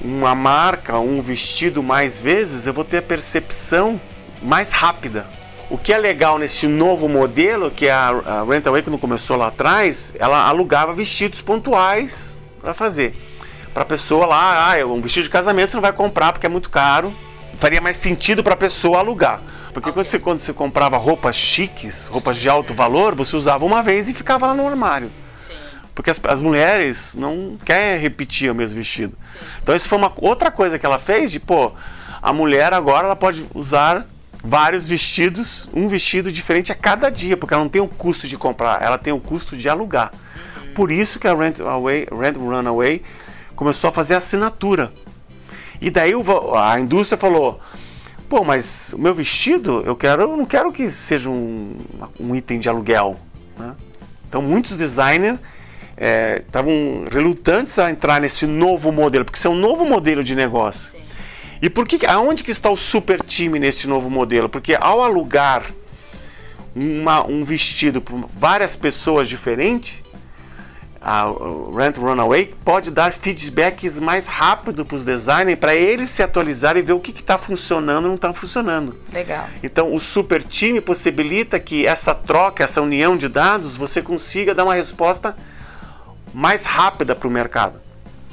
uma 0.00 0.34
marca, 0.34 0.98
um 0.98 1.20
vestido 1.20 1.82
mais 1.82 2.20
vezes, 2.20 2.66
eu 2.66 2.72
vou 2.72 2.84
ter 2.84 2.98
a 2.98 3.02
percepção 3.02 4.00
mais 4.40 4.72
rápida. 4.72 5.26
O 5.68 5.78
que 5.78 5.92
é 5.92 5.98
legal 5.98 6.38
nesse 6.38 6.66
novo 6.66 7.08
modelo, 7.08 7.70
que 7.70 7.86
é 7.86 7.92
a, 7.92 8.08
a 8.08 8.44
Rental 8.44 8.74
quando 8.82 8.98
começou 8.98 9.36
lá 9.36 9.48
atrás, 9.48 10.14
ela 10.18 10.48
alugava 10.48 10.92
vestidos 10.92 11.42
pontuais 11.42 12.36
para 12.60 12.74
fazer. 12.74 13.14
Para 13.72 13.82
a 13.82 13.86
pessoa 13.86 14.26
lá, 14.26 14.74
ah, 14.74 14.86
um 14.86 15.00
vestido 15.00 15.24
de 15.24 15.30
casamento 15.30 15.70
você 15.70 15.76
não 15.76 15.82
vai 15.82 15.92
comprar 15.92 16.32
porque 16.32 16.46
é 16.46 16.48
muito 16.48 16.70
caro 16.70 17.14
faria 17.60 17.80
mais 17.80 17.98
sentido 17.98 18.42
para 18.42 18.54
a 18.54 18.56
pessoa 18.56 18.98
alugar. 18.98 19.42
Porque 19.72 19.90
okay. 19.90 19.92
quando, 19.92 20.06
você, 20.06 20.18
quando 20.18 20.40
você 20.40 20.52
comprava 20.52 20.96
roupas 20.96 21.36
chiques, 21.36 22.06
roupas 22.06 22.36
de 22.38 22.48
alto 22.48 22.74
valor, 22.74 23.14
você 23.14 23.36
usava 23.36 23.64
uma 23.64 23.82
vez 23.82 24.08
e 24.08 24.14
ficava 24.14 24.46
lá 24.46 24.54
no 24.54 24.66
armário. 24.66 25.12
Sim. 25.38 25.54
Porque 25.94 26.10
as, 26.10 26.20
as 26.24 26.42
mulheres 26.42 27.14
não 27.14 27.56
querem 27.64 28.00
repetir 28.00 28.50
o 28.50 28.54
mesmo 28.54 28.76
vestido. 28.76 29.16
Sim, 29.26 29.38
sim. 29.38 29.44
Então 29.62 29.76
isso 29.76 29.88
foi 29.88 29.98
uma 29.98 30.12
outra 30.16 30.50
coisa 30.50 30.78
que 30.78 30.86
ela 30.86 30.98
fez 30.98 31.30
de, 31.30 31.38
pô, 31.38 31.72
a 32.20 32.32
mulher 32.32 32.72
agora 32.72 33.06
ela 33.06 33.16
pode 33.16 33.46
usar 33.54 34.06
vários 34.42 34.88
vestidos, 34.88 35.68
um 35.74 35.86
vestido 35.86 36.32
diferente 36.32 36.72
a 36.72 36.74
cada 36.74 37.10
dia, 37.10 37.36
porque 37.36 37.52
ela 37.52 37.62
não 37.62 37.70
tem 37.70 37.82
o 37.82 37.88
custo 37.88 38.26
de 38.26 38.38
comprar, 38.38 38.82
ela 38.82 38.96
tem 38.96 39.12
o 39.12 39.20
custo 39.20 39.56
de 39.56 39.68
alugar. 39.68 40.12
Uhum. 40.56 40.74
Por 40.74 40.90
isso 40.90 41.18
que 41.18 41.28
a 41.28 41.34
Rent, 41.34 41.60
Away, 41.60 42.08
Rent 42.10 42.36
Runaway 42.36 43.02
começou 43.54 43.88
a 43.88 43.92
fazer 43.92 44.14
assinatura. 44.14 44.92
E 45.80 45.90
daí 45.90 46.12
a 46.56 46.80
indústria 46.80 47.18
falou: 47.18 47.60
pô, 48.28 48.44
mas 48.44 48.92
o 48.92 48.98
meu 48.98 49.14
vestido, 49.14 49.82
eu 49.84 49.96
quero, 49.96 50.22
eu 50.22 50.36
não 50.36 50.44
quero 50.44 50.72
que 50.72 50.90
seja 50.90 51.28
um, 51.28 51.76
um 52.18 52.34
item 52.34 52.60
de 52.60 52.68
aluguel. 52.68 53.18
Né? 53.58 53.74
Então 54.28 54.42
muitos 54.42 54.76
designers 54.76 55.38
estavam 56.46 56.72
é, 56.72 57.14
relutantes 57.14 57.78
a 57.78 57.90
entrar 57.90 58.20
nesse 58.20 58.46
novo 58.46 58.90
modelo, 58.90 59.24
porque 59.24 59.38
isso 59.38 59.48
é 59.48 59.50
um 59.50 59.58
novo 59.58 59.84
modelo 59.84 60.24
de 60.24 60.34
negócio. 60.34 60.98
Sim. 60.98 61.10
E 61.62 61.68
por 61.68 61.86
que, 61.86 62.06
aonde 62.06 62.42
que 62.42 62.50
está 62.50 62.70
o 62.70 62.76
super 62.76 63.22
time 63.22 63.58
nesse 63.58 63.86
novo 63.86 64.08
modelo? 64.08 64.48
Porque 64.48 64.74
ao 64.80 65.02
alugar 65.02 65.66
uma, 66.74 67.26
um 67.26 67.44
vestido 67.44 68.00
para 68.00 68.16
várias 68.34 68.76
pessoas 68.76 69.28
diferentes, 69.28 70.02
a 71.00 71.24
Rent 71.74 71.96
Runaway 71.96 72.54
pode 72.62 72.90
dar 72.90 73.10
feedbacks 73.10 73.98
mais 73.98 74.26
rápido 74.26 74.84
para 74.84 74.96
os 74.96 75.04
designers 75.04 75.58
para 75.58 75.74
eles 75.74 76.10
se 76.10 76.22
atualizarem 76.22 76.82
e 76.82 76.84
ver 76.84 76.92
o 76.92 77.00
que 77.00 77.10
está 77.10 77.38
funcionando 77.38 78.04
e 78.04 78.08
não 78.08 78.16
está 78.16 78.32
funcionando. 78.34 78.98
Legal. 79.10 79.46
Então 79.62 79.94
o 79.94 79.98
super 79.98 80.42
time 80.42 80.80
possibilita 80.80 81.58
que 81.58 81.86
essa 81.86 82.14
troca, 82.14 82.62
essa 82.64 82.82
união 82.82 83.16
de 83.16 83.28
dados, 83.28 83.76
você 83.76 84.02
consiga 84.02 84.54
dar 84.54 84.64
uma 84.64 84.74
resposta 84.74 85.34
mais 86.34 86.64
rápida 86.66 87.16
para 87.16 87.26
o 87.26 87.30
mercado. 87.30 87.80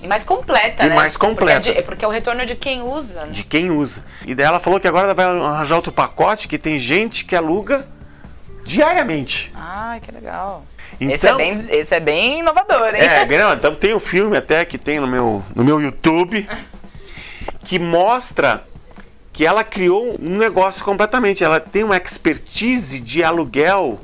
E 0.02 0.08
mais 0.08 0.24
completa, 0.24 0.86
e 0.86 0.90
né? 0.90 0.96
mais 0.96 1.18
completa. 1.18 1.62
Porque 1.62 1.70
é, 1.70 1.82
de, 1.82 1.84
porque 1.84 2.06
é 2.06 2.08
o 2.08 2.12
retorno 2.12 2.46
de 2.46 2.56
quem 2.56 2.82
usa. 2.82 3.26
Né? 3.26 3.32
De 3.32 3.44
quem 3.44 3.72
usa. 3.72 4.04
E 4.26 4.36
daí 4.36 4.46
ela 4.46 4.60
falou 4.60 4.80
que 4.80 4.88
agora 4.88 5.14
vai 5.14 5.26
arranjar 5.26 5.76
outro 5.76 5.92
pacote 5.92 6.48
que 6.48 6.58
tem 6.58 6.78
gente 6.78 7.26
que 7.26 7.36
aluga 7.36 7.88
diariamente. 8.64 9.52
Ah, 9.56 9.98
que 10.02 10.12
legal. 10.12 10.64
Então, 11.00 11.14
esse, 11.14 11.28
é 11.28 11.36
bem, 11.36 11.52
esse 11.52 11.96
é 11.96 12.00
bem 12.00 12.40
inovador, 12.40 12.96
hein? 12.96 13.02
É, 13.02 13.54
então 13.54 13.76
tem 13.76 13.94
um 13.94 14.00
filme 14.00 14.36
até 14.38 14.66
que 14.66 14.78
tem 14.78 15.00
no 15.00 15.08
meu, 15.08 15.44
no 15.56 15.64
meu 15.64 15.80
YouTube 15.80 16.48
que 17.64 17.78
mostra 17.78 18.66
que 19.32 19.46
ela 19.46 19.64
criou 19.64 20.16
um 20.20 20.38
negócio 20.38 20.84
completamente. 20.84 21.44
Ela 21.44 21.60
tem 21.60 21.84
uma 21.84 21.98
expertise 21.98 23.00
de 23.00 23.24
aluguel 23.24 24.00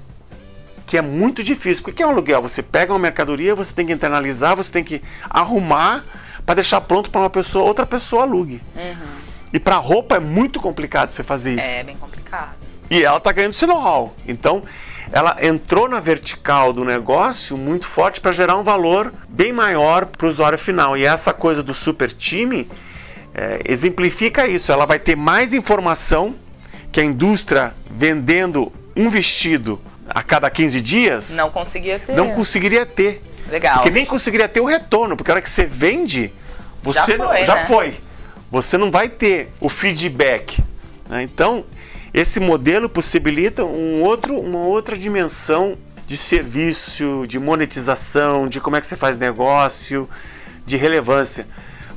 que 0.86 0.98
é 0.98 1.02
muito 1.02 1.44
difícil. 1.44 1.82
Porque 1.82 1.98
que 1.98 2.04
é 2.04 2.06
um 2.06 2.10
aluguel? 2.10 2.42
Você 2.42 2.62
pega 2.62 2.94
uma 2.94 3.00
mercadoria, 3.00 3.56
você 3.56 3.74
tem 3.74 3.88
que 3.88 3.94
internalizar, 3.94 4.56
você 4.56 4.72
tem 4.72 4.84
que 4.84 5.02
arrumar 5.30 6.06
para 6.46 6.56
deixar 6.56 6.82
pronto 6.82 7.10
para 7.10 7.22
uma 7.22 7.30
pessoa, 7.30 7.66
outra 7.66 7.86
pessoa 7.86 8.24
alugue. 8.24 8.62
Uhum. 8.76 8.96
E 9.54 9.60
para 9.60 9.78
roupa 9.78 10.18
é 10.18 10.20
muito 10.20 10.60
complicado 10.60 11.12
você 11.12 11.24
fazer 11.24 11.54
isso. 11.54 11.68
É 11.68 11.84
bem 11.84 11.96
complicado. 11.96 12.56
E 12.92 13.04
ela 13.04 13.18
está 13.18 13.32
ganhando 13.32 13.54
esse 13.54 13.66
know-how. 13.66 14.16
Então, 14.28 14.64
ela 15.14 15.38
entrou 15.44 15.88
na 15.88 16.00
vertical 16.00 16.74
do 16.74 16.84
negócio 16.84 17.56
muito 17.56 17.86
forte 17.86 18.20
para 18.20 18.32
gerar 18.32 18.58
um 18.58 18.64
valor 18.64 19.14
bem 19.30 19.54
maior 19.54 20.08
para 20.08 20.26
o 20.26 20.30
usuário 20.30 20.58
final. 20.58 20.98
E 20.98 21.06
essa 21.06 21.32
coisa 21.32 21.62
do 21.62 21.72
super 21.72 22.12
time 22.12 22.68
é, 23.32 23.62
exemplifica 23.64 24.48
isso. 24.48 24.72
Ela 24.72 24.88
vai 24.88 24.98
ter 24.98 25.16
mais 25.16 25.54
informação 25.54 26.36
que 26.92 27.00
a 27.00 27.04
indústria 27.04 27.76
vendendo 27.92 28.74
um 28.96 29.08
vestido 29.08 29.80
a 30.10 30.24
cada 30.24 30.50
15 30.50 30.82
dias 30.82 31.36
não 31.36 31.52
conseguiria 31.52 32.00
ter. 32.00 32.16
Não 32.16 32.32
conseguiria 32.32 32.84
ter. 32.84 33.22
Legal. 33.48 33.76
Porque 33.76 33.92
nem 33.92 34.08
conseguiria 34.08 34.50
ter 34.50 34.62
o 34.62 34.66
retorno, 34.66 35.16
porque 35.16 35.30
a 35.30 35.36
hora 35.36 35.42
que 35.44 35.50
você 35.50 35.64
vende, 35.64 36.34
você 36.82 37.16
já 37.16 37.28
foi. 37.28 37.46
já 37.46 37.56
né? 37.56 37.66
foi. 37.68 37.94
Você 38.50 38.80
não 38.80 38.90
vai 38.90 39.10
ter 39.10 39.52
o 39.62 39.70
feedback. 39.70 40.60
né? 41.08 41.22
Então, 41.22 41.66
esse 42.14 42.40
modelo 42.40 42.88
possibilita 42.88 43.66
um 43.66 44.04
outro, 44.04 44.40
uma 44.40 44.60
outra 44.60 44.96
dimensão 44.98 45.78
de 46.06 46.16
serviço, 46.16 47.26
de 47.28 47.40
monetização, 47.40 48.48
de 48.48 48.60
como 48.60 48.76
é 48.76 48.82
que 48.82 48.86
você 48.86 48.96
faz 48.96 49.18
negócio, 49.18 50.08
de 50.66 50.78
relevância. 50.78 51.48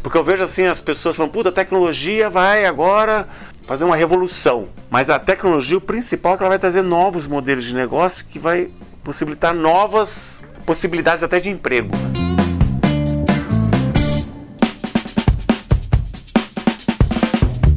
Porque 0.03 0.17
eu 0.17 0.25
vejo 0.25 0.43
assim 0.43 0.65
as 0.65 0.81
pessoas 0.81 1.17
falando, 1.17 1.33
puta, 1.33 1.51
a 1.51 1.53
tecnologia 1.53 2.31
vai 2.31 2.65
agora 2.65 3.29
fazer 3.67 3.85
uma 3.85 3.97
revolução. 3.97 4.69
Mas 4.89 5.11
a 5.11 5.19
tecnologia, 5.19 5.77
o 5.77 5.81
principal 5.81 6.35
é 6.35 6.37
que 6.37 6.43
ela 6.43 6.51
vai 6.51 6.59
trazer 6.59 6.83
novos 6.83 7.27
modelos 7.27 7.65
de 7.65 7.75
negócio 7.75 8.25
que 8.25 8.39
vai 8.39 8.71
possibilitar 9.05 9.53
novas 9.53 10.47
possibilidades 10.65 11.23
até 11.23 11.41
de 11.41 11.51
emprego. 11.51 11.91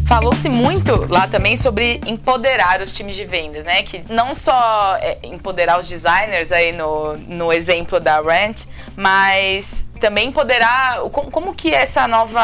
Falou-se 0.09 0.49
muito 0.49 1.05
lá 1.07 1.27
também 1.27 1.55
sobre 1.55 2.01
empoderar 2.07 2.81
os 2.81 2.91
times 2.91 3.15
de 3.15 3.25
vendas, 3.25 3.63
né? 3.63 3.83
Que 3.83 4.03
não 4.09 4.33
só 4.33 4.97
é, 4.99 5.19
empoderar 5.21 5.77
os 5.77 5.87
designers 5.87 6.51
aí 6.51 6.71
no, 6.71 7.15
no 7.15 7.53
exemplo 7.53 7.99
da 7.99 8.19
Rant, 8.19 8.65
mas 8.97 9.87
também 9.99 10.29
empoderar 10.29 11.01
como, 11.11 11.29
como 11.29 11.53
que 11.53 11.71
essa 11.71 12.07
nova 12.07 12.41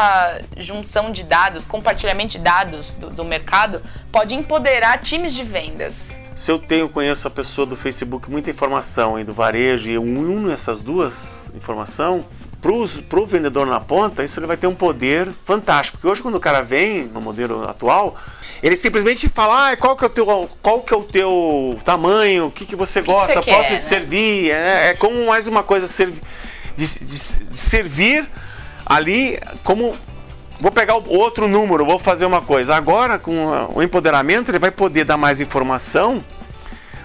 junção 0.56 1.10
de 1.10 1.24
dados, 1.24 1.66
compartilhamento 1.66 2.34
de 2.34 2.38
dados 2.38 2.94
do, 2.94 3.10
do 3.10 3.24
mercado 3.24 3.82
pode 4.12 4.36
empoderar 4.36 4.98
times 4.98 5.34
de 5.34 5.42
vendas. 5.42 6.16
Se 6.36 6.52
eu 6.52 6.60
tenho, 6.60 6.88
conheço 6.88 7.26
a 7.26 7.30
pessoa 7.32 7.66
do 7.66 7.74
Facebook, 7.74 8.30
muita 8.30 8.48
informação 8.48 9.16
aí 9.16 9.24
do 9.24 9.34
varejo 9.34 9.90
e 9.90 9.94
eu 9.94 10.02
uno 10.02 10.52
essas 10.52 10.82
duas 10.82 11.50
informações, 11.52 12.24
para 12.60 13.20
o 13.20 13.26
vendedor 13.26 13.66
na 13.66 13.78
ponta, 13.80 14.24
isso 14.24 14.38
ele 14.40 14.46
vai 14.46 14.56
ter 14.56 14.66
um 14.66 14.74
poder 14.74 15.28
fantástico. 15.44 15.98
Porque 15.98 16.08
hoje, 16.10 16.22
quando 16.22 16.34
o 16.36 16.40
cara 16.40 16.62
vem 16.62 17.04
no 17.04 17.20
modelo 17.20 17.68
atual, 17.68 18.16
ele 18.62 18.76
simplesmente 18.76 19.28
fala: 19.28 19.70
ah, 19.70 19.76
qual, 19.76 19.94
que 19.94 20.04
é 20.04 20.06
o 20.06 20.10
teu, 20.10 20.50
qual 20.62 20.80
que 20.80 20.92
é 20.92 20.96
o 20.96 21.02
teu 21.04 21.78
tamanho, 21.84 22.46
o 22.46 22.50
que, 22.50 22.66
que 22.66 22.74
você 22.74 23.00
que 23.02 23.06
gosta, 23.06 23.34
você 23.34 23.50
posso 23.50 23.68
quer, 23.68 23.72
né? 23.74 23.78
servir. 23.78 24.50
É, 24.50 24.88
é 24.90 24.94
como 24.94 25.26
mais 25.26 25.46
uma 25.46 25.62
coisa 25.62 25.86
servi- 25.86 26.20
de, 26.76 26.86
de- 26.86 27.44
de 27.50 27.58
servir 27.58 28.26
ali 28.84 29.38
como. 29.62 29.96
Vou 30.58 30.72
pegar 30.72 30.94
outro 30.96 31.46
número, 31.46 31.84
vou 31.84 31.98
fazer 31.98 32.24
uma 32.24 32.40
coisa. 32.40 32.74
Agora, 32.74 33.18
com 33.18 33.68
o 33.74 33.82
empoderamento, 33.82 34.50
ele 34.50 34.58
vai 34.58 34.70
poder 34.70 35.04
dar 35.04 35.18
mais 35.18 35.40
informação 35.40 36.24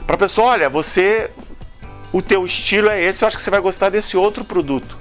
para 0.08 0.16
a 0.16 0.20
pessoa: 0.20 0.52
olha, 0.52 0.70
você. 0.70 1.30
O 2.14 2.22
teu 2.22 2.46
estilo 2.46 2.90
é 2.90 3.02
esse, 3.02 3.24
eu 3.24 3.28
acho 3.28 3.38
que 3.38 3.44
você 3.44 3.50
vai 3.50 3.62
gostar 3.62 3.90
desse 3.90 4.18
outro 4.18 4.44
produto. 4.44 4.98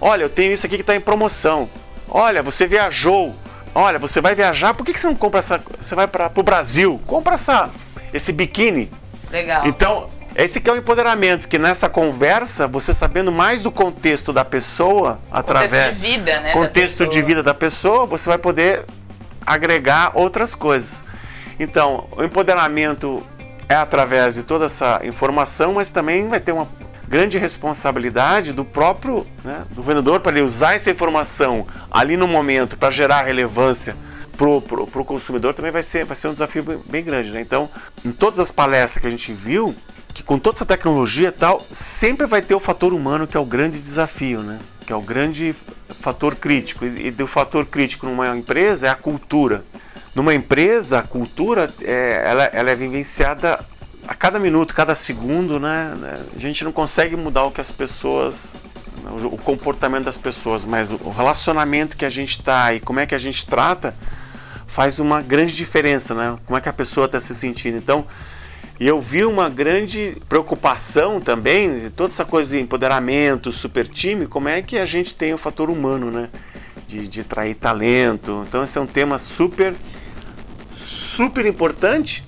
Olha, 0.00 0.22
eu 0.22 0.28
tenho 0.28 0.52
isso 0.52 0.66
aqui 0.66 0.76
que 0.76 0.82
está 0.82 0.94
em 0.94 1.00
promoção. 1.00 1.68
Olha, 2.08 2.42
você 2.42 2.66
viajou. 2.66 3.34
Olha, 3.74 3.98
você 3.98 4.20
vai 4.20 4.34
viajar, 4.34 4.72
por 4.72 4.84
que, 4.84 4.92
que 4.92 5.00
você 5.00 5.06
não 5.06 5.14
compra 5.14 5.40
essa. 5.40 5.60
Você 5.80 5.94
vai 5.94 6.06
para 6.06 6.30
o 6.34 6.42
Brasil, 6.42 7.00
compra 7.06 7.34
essa, 7.34 7.70
esse 8.12 8.32
biquíni. 8.32 8.90
Legal. 9.30 9.66
Então, 9.66 10.08
esse 10.34 10.60
que 10.60 10.68
é 10.68 10.72
o 10.72 10.76
empoderamento, 10.76 11.48
que 11.48 11.58
nessa 11.58 11.88
conversa, 11.88 12.66
você 12.66 12.92
sabendo 12.94 13.32
mais 13.32 13.62
do 13.62 13.70
contexto 13.70 14.32
da 14.32 14.44
pessoa, 14.44 15.18
através 15.30 15.72
contexto 15.72 15.94
de 15.94 16.00
vida, 16.00 16.40
né? 16.40 16.52
contexto 16.52 17.06
de 17.06 17.22
vida 17.22 17.42
da 17.42 17.54
pessoa, 17.54 18.06
você 18.06 18.28
vai 18.28 18.38
poder 18.38 18.84
agregar 19.46 20.12
outras 20.14 20.54
coisas. 20.54 21.02
Então, 21.58 22.06
o 22.16 22.22
empoderamento 22.22 23.22
é 23.68 23.74
através 23.74 24.34
de 24.34 24.42
toda 24.42 24.66
essa 24.66 25.00
informação, 25.04 25.74
mas 25.74 25.88
também 25.88 26.28
vai 26.28 26.40
ter 26.40 26.52
uma 26.52 26.68
grande 27.08 27.38
responsabilidade 27.38 28.52
do 28.52 28.64
próprio, 28.64 29.26
né, 29.44 29.64
do 29.70 29.82
vendedor 29.82 30.20
para 30.20 30.32
ele 30.32 30.42
usar 30.42 30.74
essa 30.74 30.90
informação 30.90 31.66
ali 31.90 32.16
no 32.16 32.26
momento 32.26 32.76
para 32.76 32.90
gerar 32.90 33.22
relevância 33.22 33.96
pro, 34.36 34.60
pro, 34.60 34.86
pro 34.86 35.04
consumidor 35.04 35.54
também 35.54 35.72
vai 35.72 35.82
ser, 35.82 36.04
vai 36.04 36.14
ser 36.14 36.28
um 36.28 36.32
desafio 36.32 36.62
bem, 36.62 36.80
bem 36.88 37.04
grande, 37.04 37.30
né? 37.30 37.40
Então, 37.40 37.68
em 38.04 38.12
todas 38.12 38.38
as 38.38 38.52
palestras 38.52 39.00
que 39.00 39.06
a 39.06 39.10
gente 39.10 39.32
viu, 39.32 39.74
que 40.12 40.22
com 40.22 40.38
toda 40.38 40.56
essa 40.56 40.66
tecnologia 40.66 41.28
e 41.28 41.32
tal, 41.32 41.66
sempre 41.70 42.26
vai 42.26 42.42
ter 42.42 42.54
o 42.54 42.60
fator 42.60 42.92
humano 42.92 43.26
que 43.26 43.36
é 43.36 43.40
o 43.40 43.44
grande 43.44 43.78
desafio, 43.78 44.42
né? 44.42 44.58
Que 44.86 44.92
é 44.92 44.96
o 44.96 45.02
grande 45.02 45.54
fator 46.00 46.36
crítico. 46.36 46.84
E, 46.84 47.08
e 47.08 47.10
do 47.10 47.26
fator 47.26 47.66
crítico 47.66 48.06
numa 48.06 48.36
empresa 48.36 48.86
é 48.86 48.90
a 48.90 48.94
cultura. 48.94 49.64
Numa 50.14 50.34
empresa, 50.34 51.00
a 51.00 51.02
cultura 51.02 51.72
é, 51.82 52.22
ela, 52.24 52.44
ela 52.44 52.70
é 52.70 52.74
vivenciada 52.74 53.60
a 54.06 54.14
cada 54.14 54.38
minuto, 54.38 54.74
cada 54.74 54.94
segundo, 54.94 55.58
né? 55.58 55.96
A 56.34 56.38
gente 56.38 56.64
não 56.64 56.72
consegue 56.72 57.16
mudar 57.16 57.44
o 57.44 57.50
que 57.50 57.60
as 57.60 57.72
pessoas 57.72 58.56
o 59.24 59.38
comportamento 59.38 60.04
das 60.04 60.18
pessoas, 60.18 60.64
mas 60.64 60.90
o 60.90 61.10
relacionamento 61.10 61.96
que 61.96 62.04
a 62.04 62.10
gente 62.10 62.40
está 62.40 62.74
e 62.74 62.80
como 62.80 62.98
é 62.98 63.06
que 63.06 63.14
a 63.14 63.18
gente 63.18 63.46
trata 63.46 63.94
faz 64.66 64.98
uma 64.98 65.22
grande 65.22 65.54
diferença, 65.54 66.14
né? 66.14 66.36
Como 66.44 66.56
é 66.56 66.60
que 66.60 66.68
a 66.68 66.72
pessoa 66.72 67.06
está 67.06 67.20
se 67.20 67.34
sentindo. 67.34 67.78
Então, 67.78 68.04
e 68.78 68.86
eu 68.86 69.00
vi 69.00 69.24
uma 69.24 69.48
grande 69.48 70.20
preocupação 70.28 71.20
também, 71.20 71.80
de 71.80 71.90
toda 71.90 72.12
essa 72.12 72.24
coisa 72.24 72.50
de 72.50 72.60
empoderamento, 72.60 73.52
super 73.52 73.88
time, 73.88 74.26
como 74.26 74.48
é 74.48 74.60
que 74.60 74.76
a 74.76 74.84
gente 74.84 75.14
tem 75.14 75.32
o 75.32 75.38
fator 75.38 75.70
humano, 75.70 76.10
né? 76.10 76.28
De, 76.86 77.06
de 77.06 77.20
atrair 77.20 77.54
talento. 77.54 78.44
Então, 78.48 78.64
esse 78.64 78.76
é 78.76 78.80
um 78.80 78.86
tema 78.86 79.18
super, 79.18 79.74
super 80.74 81.46
importante. 81.46 82.25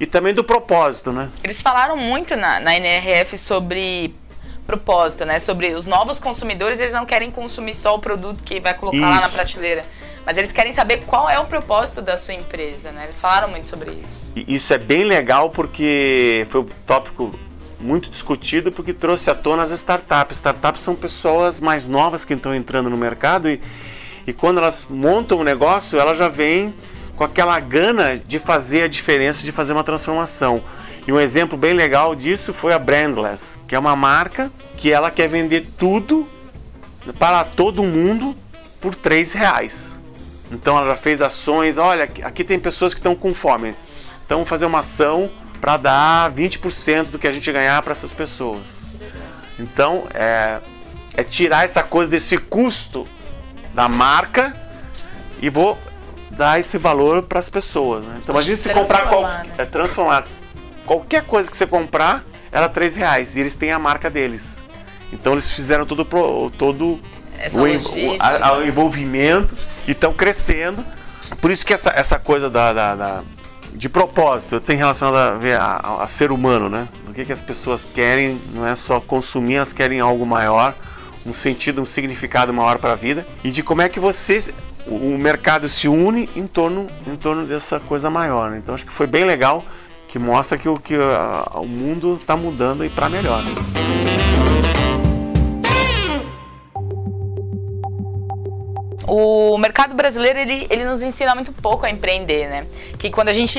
E 0.00 0.06
também 0.06 0.32
do 0.32 0.44
propósito, 0.44 1.12
né? 1.12 1.28
Eles 1.42 1.60
falaram 1.60 1.96
muito 1.96 2.36
na, 2.36 2.60
na 2.60 2.76
NRF 2.76 3.36
sobre 3.36 4.14
propósito, 4.68 5.24
né? 5.24 5.40
Sobre 5.40 5.74
os 5.74 5.86
novos 5.86 6.20
consumidores, 6.20 6.78
eles 6.78 6.92
não 6.92 7.06
querem 7.06 7.30
consumir 7.30 7.74
só 7.74 7.94
o 7.94 7.98
produto 7.98 8.44
que 8.44 8.60
vai 8.60 8.74
colocar 8.74 9.08
lá 9.08 9.20
na 9.20 9.26
Isso. 9.26 9.34
prateleira. 9.34 9.84
Mas 10.26 10.36
eles 10.36 10.52
querem 10.52 10.72
saber 10.72 11.04
qual 11.06 11.28
é 11.28 11.38
o 11.38 11.46
propósito 11.46 12.02
da 12.02 12.18
sua 12.18 12.34
empresa, 12.34 12.92
né? 12.92 13.04
Eles 13.04 13.18
falaram 13.18 13.48
muito 13.48 13.66
sobre 13.66 13.92
isso. 13.92 14.30
E 14.36 14.54
isso 14.54 14.74
é 14.74 14.78
bem 14.78 15.04
legal 15.04 15.48
porque 15.48 16.46
foi 16.50 16.60
um 16.60 16.66
tópico 16.86 17.34
muito 17.80 18.10
discutido 18.10 18.70
porque 18.70 18.92
trouxe 18.92 19.30
à 19.30 19.34
tona 19.34 19.62
as 19.62 19.70
startups. 19.70 20.36
Startups 20.36 20.82
são 20.82 20.94
pessoas 20.94 21.60
mais 21.60 21.88
novas 21.88 22.26
que 22.26 22.34
estão 22.34 22.54
entrando 22.54 22.90
no 22.90 22.96
mercado 22.96 23.48
e, 23.48 23.60
e 24.26 24.34
quando 24.34 24.58
elas 24.58 24.86
montam 24.90 25.38
um 25.38 25.44
negócio, 25.44 25.98
elas 25.98 26.18
já 26.18 26.28
vêm 26.28 26.74
com 27.18 27.24
aquela 27.24 27.58
gana 27.58 28.16
de 28.16 28.38
fazer 28.38 28.84
a 28.84 28.88
diferença, 28.88 29.42
de 29.42 29.50
fazer 29.50 29.72
uma 29.72 29.82
transformação. 29.82 30.62
E 31.04 31.12
um 31.12 31.18
exemplo 31.18 31.58
bem 31.58 31.72
legal 31.72 32.14
disso 32.14 32.54
foi 32.54 32.72
a 32.72 32.78
Brandless, 32.78 33.58
que 33.66 33.74
é 33.74 33.78
uma 33.78 33.96
marca 33.96 34.52
que 34.76 34.92
ela 34.92 35.10
quer 35.10 35.28
vender 35.28 35.66
tudo 35.76 36.28
para 37.18 37.42
todo 37.42 37.82
mundo 37.82 38.36
por 38.80 38.94
três 38.94 39.32
reais. 39.32 39.98
Então 40.52 40.78
ela 40.78 40.86
já 40.86 40.96
fez 40.96 41.20
ações, 41.20 41.76
olha, 41.76 42.04
aqui- 42.04 42.44
tem 42.44 42.56
pessoas 42.58 42.94
que 42.94 43.00
estão 43.00 43.16
com 43.16 43.34
fome. 43.34 43.74
Então 44.24 44.46
fazer 44.46 44.66
uma 44.66 44.80
ação 44.80 45.28
para 45.60 45.76
dar 45.76 46.30
20% 46.30 47.10
do 47.10 47.18
que 47.18 47.26
a 47.26 47.32
gente 47.32 47.50
ganhar 47.50 47.82
para 47.82 47.92
essas 47.92 48.14
pessoas. 48.14 48.64
Então 49.58 50.06
é, 50.14 50.60
é 51.16 51.24
tirar 51.24 51.64
essa 51.64 51.82
coisa 51.82 52.08
desse 52.08 52.38
custo 52.38 53.08
da 53.74 53.88
marca 53.88 54.56
e 55.42 55.50
vou 55.50 55.76
dar 56.38 56.58
esse 56.60 56.78
valor 56.78 57.24
para 57.24 57.38
as 57.40 57.50
pessoas. 57.50 58.04
né? 58.04 58.18
Então 58.22 58.34
imagina 58.34 58.56
se 58.56 58.72
comprar 58.72 59.08
qual, 59.08 59.22
né? 59.22 59.42
é 59.58 59.64
transformar 59.64 60.24
qualquer 60.86 61.24
coisa 61.24 61.50
que 61.50 61.56
você 61.56 61.66
comprar 61.66 62.24
era 62.50 62.68
três 62.68 62.96
reais 62.96 63.36
e 63.36 63.40
eles 63.40 63.56
têm 63.56 63.72
a 63.72 63.78
marca 63.78 64.08
deles. 64.08 64.62
Então 65.12 65.32
eles 65.32 65.50
fizeram 65.52 65.84
todo 65.84 66.06
pro- 66.06 66.50
todo 66.56 67.00
Essa 67.38 67.60
o, 67.60 67.66
a- 68.22 68.48
a- 68.48 68.58
o 68.58 68.64
envolvimento 68.66 69.56
e 69.86 69.90
estão 69.90 70.12
crescendo. 70.12 70.84
Por 71.40 71.50
isso 71.50 71.66
que 71.66 71.74
essa, 71.74 71.90
essa 71.90 72.18
coisa 72.18 72.48
da, 72.48 72.72
da- 72.72 72.94
da- 72.94 73.22
de 73.72 73.88
propósito 73.88 74.60
tem 74.60 74.76
relacionado 74.76 75.16
a, 75.16 75.56
a- 76.00 76.04
a 76.04 76.08
ser 76.08 76.30
humano, 76.30 76.68
né? 76.68 76.88
O 77.08 77.12
que, 77.12 77.24
que 77.24 77.32
as 77.32 77.42
pessoas 77.42 77.84
querem, 77.84 78.40
não 78.54 78.66
é 78.66 78.74
só 78.76 79.00
consumir, 79.00 79.56
elas 79.56 79.72
querem 79.72 79.98
algo 80.00 80.24
maior, 80.24 80.74
um 81.26 81.32
sentido, 81.32 81.82
um 81.82 81.86
significado 81.86 82.52
maior 82.54 82.78
para 82.78 82.92
a 82.92 82.96
vida. 82.96 83.26
E 83.44 83.50
de 83.50 83.62
como 83.62 83.82
é 83.82 83.88
que 83.88 83.98
você, 84.00 84.54
o, 84.88 85.18
mercado 85.18 85.68
se 85.68 85.88
une 85.88 86.28
em 86.34 86.46
torno, 86.46 86.88
em 87.06 87.16
torno 87.16 87.46
dessa 87.46 87.78
coisa 87.80 88.08
maior. 88.10 88.50
né? 88.50 88.58
Então 88.58 88.74
acho 88.74 88.86
que 88.86 88.92
foi 88.92 89.06
bem 89.06 89.24
legal, 89.24 89.64
que 90.06 90.18
mostra 90.18 90.56
que, 90.58 90.68
o, 90.68 90.78
que 90.78 90.94
a- 90.94 91.58
o 91.60 91.66
mundo 91.66 92.16
está 92.20 92.36
mudando 92.36 92.84
e 92.84 92.88
para 92.88 93.08
melhor. 93.08 93.42
o 99.06 99.56
mercado 99.56 99.94
brasileiro 99.94 100.38
ele, 100.38 100.66
ele 100.68 100.84
nos 100.84 101.00
ensina 101.02 101.34
muito 101.34 101.50
pouco 101.52 101.86
a 101.86 101.90
empreender, 101.90 102.46
né? 102.48 102.66
Que 102.98 103.08
quando 103.10 103.28
a 103.30 103.32
gente 103.32 103.58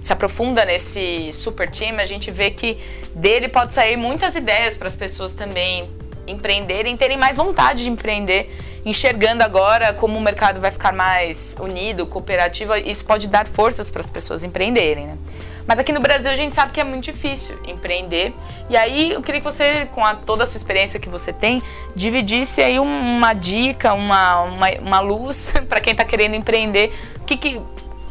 se 0.00 0.12
aprofunda 0.12 0.64
nesse 0.64 1.32
super 1.32 1.70
time, 1.70 2.02
a 2.02 2.04
gente 2.04 2.30
vê 2.30 2.50
que 2.50 2.76
dele 3.14 3.48
pode 3.48 3.72
sair 3.72 3.96
muitas 3.96 4.34
ideias 4.36 4.76
para 4.76 4.86
as 4.86 4.94
pessoas 4.96 5.32
também 5.32 5.88
empreenderem, 6.26 6.96
terem 6.96 7.16
mais 7.16 7.36
vontade 7.36 7.84
de 7.84 7.90
empreender, 7.90 8.50
enxergando 8.84 9.42
agora 9.42 9.92
como 9.92 10.18
o 10.18 10.20
mercado 10.20 10.60
vai 10.60 10.70
ficar 10.70 10.92
mais 10.92 11.56
unido, 11.60 12.06
cooperativo, 12.06 12.76
isso 12.76 13.04
pode 13.04 13.28
dar 13.28 13.46
forças 13.46 13.90
para 13.90 14.00
as 14.00 14.10
pessoas 14.10 14.44
empreenderem, 14.44 15.06
né? 15.06 15.18
Mas 15.66 15.78
aqui 15.78 15.92
no 15.92 16.00
Brasil 16.00 16.30
a 16.30 16.34
gente 16.34 16.54
sabe 16.54 16.72
que 16.72 16.80
é 16.80 16.84
muito 16.84 17.04
difícil 17.04 17.58
empreender. 17.66 18.34
E 18.68 18.76
aí 18.76 19.12
eu 19.12 19.22
queria 19.22 19.40
que 19.40 19.44
você, 19.44 19.86
com 19.86 20.04
a, 20.04 20.14
toda 20.14 20.42
a 20.42 20.46
sua 20.46 20.58
experiência 20.58 21.00
que 21.00 21.08
você 21.08 21.32
tem, 21.32 21.62
dividisse 21.96 22.62
aí 22.62 22.78
uma 22.78 23.32
dica, 23.32 23.94
uma, 23.94 24.42
uma, 24.42 24.70
uma 24.80 25.00
luz 25.00 25.54
para 25.68 25.80
quem 25.80 25.92
está 25.92 26.04
querendo 26.04 26.34
empreender. 26.34 26.92
O 27.16 27.24
que, 27.24 27.36
que 27.36 27.62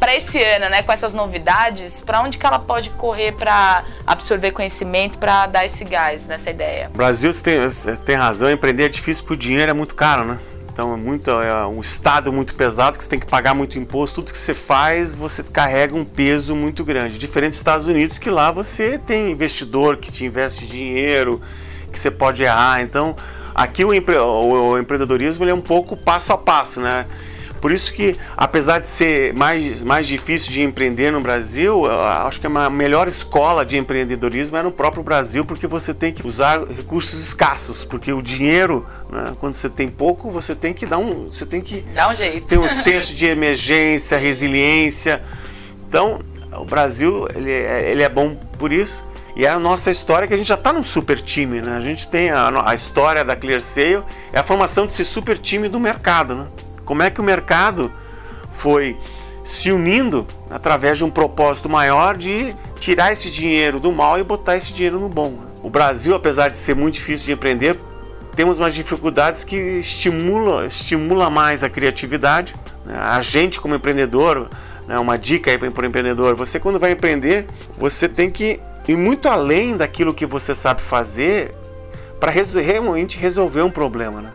para 0.04 0.14
esse 0.14 0.38
ano, 0.38 0.68
né, 0.68 0.82
com 0.82 0.92
essas 0.92 1.14
novidades, 1.14 2.02
para 2.02 2.20
onde 2.20 2.36
que 2.36 2.44
ela 2.44 2.58
pode 2.58 2.90
correr 2.90 3.32
para 3.32 3.84
absorver 4.06 4.50
conhecimento, 4.50 5.18
para 5.18 5.46
dar 5.46 5.64
esse 5.64 5.82
gás 5.82 6.26
nessa 6.26 6.50
ideia? 6.50 6.90
Brasil, 6.94 7.32
você 7.32 7.42
tem, 7.42 7.58
você 7.58 7.96
tem 8.04 8.14
razão, 8.14 8.50
empreender 8.50 8.84
é 8.84 8.88
difícil 8.90 9.24
porque 9.24 9.32
o 9.32 9.36
dinheiro 9.38 9.70
é 9.70 9.72
muito 9.72 9.94
caro, 9.94 10.26
né? 10.26 10.38
Então 10.70 10.92
é 10.92 10.96
muito 10.98 11.30
é 11.30 11.66
um 11.66 11.80
estado 11.80 12.30
muito 12.30 12.54
pesado 12.54 12.98
que 12.98 13.04
você 13.04 13.08
tem 13.08 13.18
que 13.18 13.26
pagar 13.26 13.54
muito 13.54 13.78
imposto. 13.78 14.16
Tudo 14.16 14.30
que 14.30 14.36
você 14.36 14.54
faz, 14.54 15.14
você 15.14 15.42
carrega 15.42 15.96
um 15.96 16.04
peso 16.04 16.54
muito 16.54 16.84
grande. 16.84 17.16
Diferente 17.16 17.50
dos 17.52 17.58
Estados 17.60 17.86
Unidos, 17.86 18.18
que 18.18 18.28
lá 18.28 18.50
você 18.50 18.98
tem 18.98 19.30
investidor 19.30 19.96
que 19.96 20.12
te 20.12 20.26
investe 20.26 20.66
dinheiro, 20.66 21.40
que 21.90 21.98
você 21.98 22.10
pode 22.10 22.42
errar. 22.42 22.82
Então 22.82 23.16
aqui 23.54 23.82
o, 23.82 23.94
empre 23.94 24.18
o 24.18 24.78
empreendedorismo 24.78 25.48
é 25.48 25.54
um 25.54 25.62
pouco 25.62 25.96
passo 25.96 26.30
a 26.30 26.36
passo, 26.36 26.80
né? 26.80 27.06
Por 27.64 27.72
isso 27.72 27.94
que, 27.94 28.14
apesar 28.36 28.78
de 28.78 28.86
ser 28.86 29.32
mais, 29.32 29.82
mais 29.82 30.06
difícil 30.06 30.52
de 30.52 30.62
empreender 30.62 31.10
no 31.10 31.22
Brasil, 31.22 31.90
acho 31.90 32.38
que 32.38 32.46
a 32.46 32.68
melhor 32.68 33.08
escola 33.08 33.64
de 33.64 33.78
empreendedorismo 33.78 34.58
é 34.58 34.62
no 34.62 34.70
próprio 34.70 35.02
Brasil, 35.02 35.46
porque 35.46 35.66
você 35.66 35.94
tem 35.94 36.12
que 36.12 36.26
usar 36.26 36.62
recursos 36.62 37.18
escassos, 37.24 37.82
porque 37.82 38.12
o 38.12 38.20
dinheiro, 38.20 38.86
né, 39.10 39.32
quando 39.40 39.54
você 39.54 39.70
tem 39.70 39.88
pouco, 39.88 40.30
você 40.30 40.54
tem 40.54 40.74
que 40.74 40.84
dar 40.84 40.98
um, 40.98 41.32
você 41.32 41.46
tem 41.46 41.62
que 41.62 41.80
dar 41.94 42.10
um 42.10 42.14
jeito, 42.14 42.46
ter 42.46 42.58
um 42.58 42.68
senso 42.68 43.14
de 43.14 43.24
emergência, 43.24 44.18
resiliência. 44.18 45.24
Então, 45.88 46.18
o 46.52 46.66
Brasil 46.66 47.26
ele 47.34 47.50
é, 47.50 47.90
ele 47.90 48.02
é 48.02 48.10
bom 48.10 48.36
por 48.58 48.74
isso. 48.74 49.08
E 49.34 49.46
é 49.46 49.48
a 49.48 49.58
nossa 49.58 49.90
história 49.90 50.28
que 50.28 50.34
a 50.34 50.36
gente 50.36 50.48
já 50.48 50.54
está 50.54 50.70
num 50.70 50.84
super 50.84 51.18
time, 51.18 51.62
né? 51.62 51.78
A 51.78 51.80
gente 51.80 52.08
tem 52.08 52.28
a, 52.28 52.68
a 52.68 52.74
história 52.74 53.24
da 53.24 53.34
ClearSale, 53.34 54.04
é 54.34 54.38
a 54.38 54.42
formação 54.42 54.84
desse 54.84 55.02
super 55.02 55.38
time 55.38 55.66
do 55.66 55.80
mercado, 55.80 56.34
né? 56.34 56.46
Como 56.84 57.02
é 57.02 57.10
que 57.10 57.20
o 57.20 57.24
mercado 57.24 57.90
foi 58.52 58.98
se 59.44 59.70
unindo 59.70 60.26
através 60.50 60.98
de 60.98 61.04
um 61.04 61.10
propósito 61.10 61.68
maior 61.68 62.16
de 62.16 62.56
tirar 62.80 63.12
esse 63.12 63.30
dinheiro 63.30 63.78
do 63.78 63.92
mal 63.92 64.18
e 64.18 64.24
botar 64.24 64.56
esse 64.56 64.72
dinheiro 64.72 64.98
no 64.98 65.08
bom. 65.08 65.38
O 65.62 65.68
Brasil, 65.68 66.14
apesar 66.14 66.48
de 66.48 66.56
ser 66.56 66.74
muito 66.74 66.94
difícil 66.94 67.26
de 67.26 67.32
empreender, 67.32 67.78
temos 68.34 68.58
umas 68.58 68.74
dificuldades 68.74 69.44
que 69.44 69.56
estimulam 69.56 70.66
estimula 70.66 71.28
mais 71.30 71.62
a 71.62 71.68
criatividade. 71.68 72.54
Né? 72.84 72.96
A 72.98 73.20
gente, 73.20 73.60
como 73.60 73.74
empreendedor, 73.74 74.50
né, 74.88 74.98
uma 74.98 75.16
dica 75.16 75.50
aí 75.50 75.58
para 75.58 75.82
o 75.82 75.86
empreendedor: 75.86 76.34
você, 76.34 76.58
quando 76.58 76.78
vai 76.78 76.92
empreender, 76.92 77.46
você 77.78 78.08
tem 78.08 78.30
que 78.30 78.60
ir 78.88 78.96
muito 78.96 79.28
além 79.28 79.76
daquilo 79.76 80.12
que 80.12 80.26
você 80.26 80.54
sabe 80.54 80.82
fazer 80.82 81.54
para 82.18 82.30
realmente 82.30 83.18
resolver 83.18 83.62
um 83.62 83.70
problema. 83.70 84.20
Né? 84.20 84.30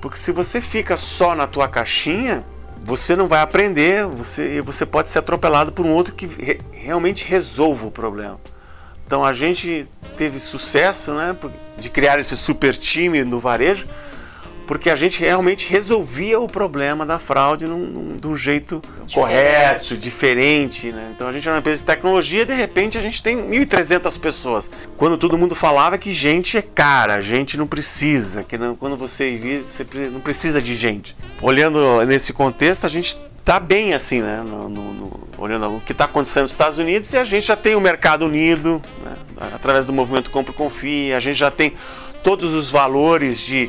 Porque 0.00 0.18
se 0.18 0.32
você 0.32 0.60
fica 0.60 0.96
só 0.96 1.34
na 1.34 1.46
tua 1.46 1.68
caixinha, 1.68 2.44
você 2.82 3.14
não 3.14 3.28
vai 3.28 3.40
aprender, 3.40 4.06
você, 4.06 4.62
você 4.62 4.86
pode 4.86 5.10
ser 5.10 5.18
atropelado 5.18 5.72
por 5.72 5.84
um 5.84 5.92
outro 5.92 6.14
que 6.14 6.26
re, 6.26 6.60
realmente 6.72 7.24
resolva 7.24 7.86
o 7.86 7.90
problema. 7.90 8.40
Então 9.06 9.24
a 9.24 9.32
gente 9.32 9.86
teve 10.16 10.38
sucesso 10.38 11.12
né, 11.12 11.36
de 11.76 11.90
criar 11.90 12.18
esse 12.18 12.36
super 12.36 12.76
time 12.76 13.24
no 13.24 13.38
varejo, 13.38 13.86
porque 14.70 14.88
a 14.88 14.94
gente 14.94 15.18
realmente 15.18 15.68
resolvia 15.68 16.38
o 16.38 16.48
problema 16.48 17.04
da 17.04 17.18
fraude 17.18 17.66
num, 17.66 17.76
num, 17.76 18.16
de 18.16 18.24
um 18.28 18.36
jeito 18.36 18.80
diferente. 19.04 19.14
correto, 19.14 19.96
diferente. 19.96 20.92
Né? 20.92 21.10
Então 21.12 21.26
a 21.26 21.32
gente 21.32 21.48
é 21.48 21.50
uma 21.50 21.58
empresa 21.58 21.80
de 21.80 21.86
tecnologia 21.86 22.46
de 22.46 22.54
repente 22.54 22.96
a 22.96 23.00
gente 23.00 23.20
tem 23.20 23.36
1.300 23.36 24.20
pessoas. 24.20 24.70
Quando 24.96 25.18
todo 25.18 25.36
mundo 25.36 25.56
falava 25.56 25.98
que 25.98 26.12
gente 26.12 26.56
é 26.56 26.62
cara, 26.62 27.20
gente 27.20 27.56
não 27.56 27.66
precisa, 27.66 28.44
que 28.44 28.56
não, 28.56 28.76
quando 28.76 28.96
você 28.96 29.36
vir, 29.36 29.64
você 29.66 29.84
não 30.08 30.20
precisa 30.20 30.62
de 30.62 30.76
gente. 30.76 31.16
Olhando 31.42 32.06
nesse 32.06 32.32
contexto, 32.32 32.84
a 32.84 32.88
gente 32.88 33.18
está 33.40 33.58
bem 33.58 33.92
assim, 33.92 34.20
né? 34.20 34.40
No, 34.46 34.68
no, 34.68 34.94
no, 34.94 35.20
olhando 35.36 35.78
o 35.78 35.80
que 35.80 35.90
está 35.90 36.04
acontecendo 36.04 36.42
nos 36.42 36.52
Estados 36.52 36.78
Unidos 36.78 37.12
e 37.12 37.16
a 37.16 37.24
gente 37.24 37.44
já 37.44 37.56
tem 37.56 37.74
o 37.74 37.80
mercado 37.80 38.24
unido, 38.24 38.80
né? 39.02 39.16
através 39.52 39.84
do 39.84 39.92
movimento 39.92 40.30
Compre 40.30 40.52
Confia, 40.52 41.16
a 41.16 41.20
gente 41.20 41.40
já 41.40 41.50
tem 41.50 41.74
todos 42.22 42.52
os 42.52 42.70
valores 42.70 43.40
de 43.40 43.68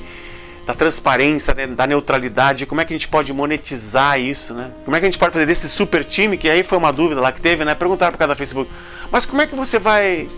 da 0.71 0.75
transparência, 0.75 1.53
né, 1.53 1.67
da 1.67 1.85
neutralidade, 1.85 2.65
como 2.65 2.79
é 2.79 2.85
que 2.85 2.93
a 2.93 2.97
gente 2.97 3.09
pode 3.09 3.33
monetizar 3.33 4.17
isso, 4.17 4.53
né? 4.53 4.71
Como 4.85 4.95
é 4.95 4.99
que 5.01 5.05
a 5.05 5.09
gente 5.09 5.19
pode 5.19 5.33
fazer 5.33 5.45
desse 5.45 5.67
super 5.67 6.05
time, 6.05 6.37
que 6.37 6.49
aí 6.49 6.63
foi 6.63 6.77
uma 6.77 6.93
dúvida 6.93 7.19
lá 7.19 7.29
que 7.29 7.41
teve, 7.41 7.65
né? 7.65 7.75
Perguntaram 7.75 8.13
por 8.13 8.17
causa 8.17 8.29
da 8.29 8.35
Facebook, 8.37 8.71
mas 9.11 9.25
como 9.25 9.41
é 9.41 9.47
que 9.47 9.53
você 9.53 9.77
vai 9.77 10.29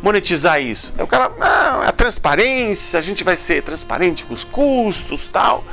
monetizar 0.00 0.62
isso? 0.62 0.94
Aí 0.96 1.02
o 1.02 1.08
cara, 1.08 1.28
não, 1.30 1.82
a 1.82 1.90
transparência, 1.90 3.00
a 3.00 3.02
gente 3.02 3.24
vai 3.24 3.36
ser 3.36 3.64
transparente 3.64 4.24
com 4.24 4.32
os 4.32 4.44
custos 4.44 5.26
tal. 5.26 5.64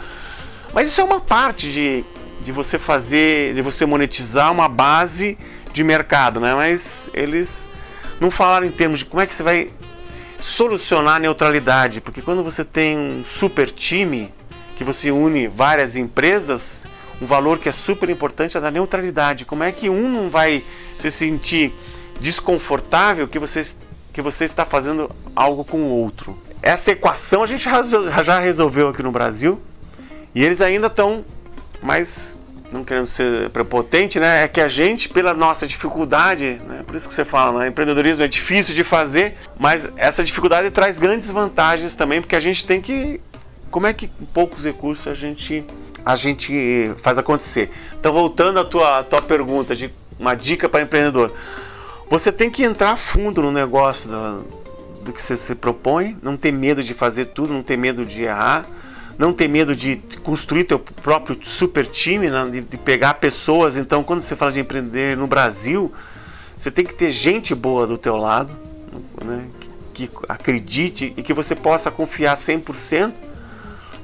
Mas 0.74 0.90
isso 0.90 1.00
é 1.00 1.04
uma 1.04 1.20
parte 1.20 1.72
de, 1.72 2.04
de 2.42 2.52
você 2.52 2.80
fazer, 2.80 3.54
de 3.54 3.62
você 3.62 3.86
monetizar 3.86 4.52
uma 4.52 4.68
base 4.68 5.38
de 5.72 5.84
mercado, 5.84 6.40
né? 6.40 6.56
Mas 6.56 7.12
eles 7.14 7.70
não 8.20 8.32
falaram 8.32 8.66
em 8.66 8.72
termos 8.72 8.98
de 8.98 9.06
como 9.06 9.22
é 9.22 9.28
que 9.28 9.34
você 9.36 9.44
vai 9.44 9.72
solucionar 10.40 11.16
a 11.16 11.20
neutralidade, 11.20 12.02
porque 12.02 12.22
quando 12.22 12.44
você 12.44 12.64
tem 12.64 12.98
um 12.98 13.26
super 13.26 13.70
time 13.72 14.34
que 14.76 14.84
você 14.84 15.12
une 15.12 15.48
várias 15.48 15.96
empresas, 15.96 16.86
um 17.22 17.26
valor 17.26 17.58
que 17.58 17.68
é 17.68 17.72
super 17.72 18.10
importante 18.10 18.58
é 18.58 18.62
da 18.62 18.70
neutralidade. 18.70 19.46
Como 19.46 19.64
é 19.64 19.72
que 19.72 19.90
um 19.90 20.10
não 20.10 20.30
vai 20.30 20.64
se 20.98 21.10
sentir 21.10 21.74
desconfortável 22.20 23.28
que 23.28 23.40
você, 23.40 23.64
que 24.14 24.22
você 24.22 24.46
está 24.46 24.66
fazendo 24.66 25.10
algo 25.36 25.66
com 25.66 25.78
o 25.78 25.90
outro? 25.90 26.38
Essa 26.62 26.92
equação 26.92 27.44
a 27.44 27.48
gente 27.48 27.68
já 28.24 28.40
resolveu 28.40 28.90
aqui 28.90 29.02
no 29.02 29.12
Brasil 29.12 29.60
e 30.36 30.44
eles 30.44 30.62
ainda 30.62 30.88
estão 30.88 31.26
mais 31.82 32.40
não 32.72 32.84
querendo 32.84 33.08
ser 33.08 33.50
prepotente, 33.50 34.20
né? 34.20 34.44
É 34.44 34.48
que 34.48 34.60
a 34.60 34.68
gente, 34.68 35.10
pela 35.10 35.34
nossa 35.34 35.66
dificuldade, 35.66 36.62
né? 36.68 36.84
por 36.86 36.96
isso 36.96 37.08
que 37.08 37.14
você 37.14 37.24
fala, 37.24 37.60
né? 37.60 37.68
empreendedorismo 37.68 38.24
é 38.24 38.28
difícil 38.28 38.76
de 38.76 38.84
fazer, 38.84 39.36
mas 39.58 39.90
essa 39.96 40.24
dificuldade 40.24 40.70
traz 40.72 40.98
grandes 41.00 41.30
vantagens 41.30 41.96
também, 41.96 42.22
porque 42.22 42.36
a 42.36 42.40
gente 42.40 42.66
tem 42.66 42.82
que. 42.82 43.22
Como 43.72 43.86
é 43.86 43.94
que 43.94 44.08
com 44.08 44.26
poucos 44.26 44.64
recursos 44.64 45.08
a 45.08 45.14
gente, 45.14 45.66
a 46.06 46.16
gente 46.16 46.92
faz 47.02 47.18
acontecer? 47.18 47.70
Então, 48.00 48.14
voltando 48.14 48.60
à 48.60 48.66
tua, 48.66 49.00
à 49.00 49.04
tua 49.04 49.22
pergunta 49.22 49.76
de 49.76 49.92
uma 50.20 50.36
dica 50.36 50.68
para 50.68 50.82
empreendedor, 50.82 51.34
você 52.10 52.32
tem 52.32 52.50
que 52.50 52.64
entrar 52.64 52.96
fundo 52.96 53.42
no 53.42 53.52
negócio 53.52 54.10
do, 54.10 54.46
do 55.04 55.14
que 55.14 55.22
você 55.22 55.38
se 55.38 55.54
propõe, 55.54 56.18
não 56.22 56.38
ter 56.38 56.52
medo 56.52 56.84
de 56.84 56.94
fazer 56.94 57.26
tudo, 57.26 57.54
não 57.54 57.62
ter 57.62 57.78
medo 57.78 58.06
de 58.06 58.24
errar 58.24 58.66
não 59.18 59.34
ter 59.34 59.48
medo 59.48 59.76
de 59.76 60.02
construir 60.24 60.66
teu 60.66 60.80
próprio 60.80 61.40
super 61.44 61.88
time, 61.88 62.30
né? 62.30 62.48
de, 62.52 62.62
de, 62.62 62.78
pegar 62.78 63.16
pessoas. 63.16 63.76
Então, 63.76 64.04
quando 64.04 64.22
você 64.22 64.36
fala 64.36 64.52
de 64.52 64.60
empreender 64.60 65.18
no 65.18 65.26
Brasil, 65.26 65.92
você 66.58 66.70
tem 66.70 66.86
que 66.86 66.94
ter 66.94 67.12
gente 67.12 67.56
boa 67.56 67.88
do 67.88 67.98
teu 67.98 68.16
lado, 68.16 68.54
né? 69.24 69.46
que, 69.94 70.08
que 70.08 70.18
acredite 70.30 71.14
e 71.18 71.24
que 71.24 71.34
você 71.34 71.56
possa 71.56 71.90
confiar 71.90 72.38
100% 72.38 73.14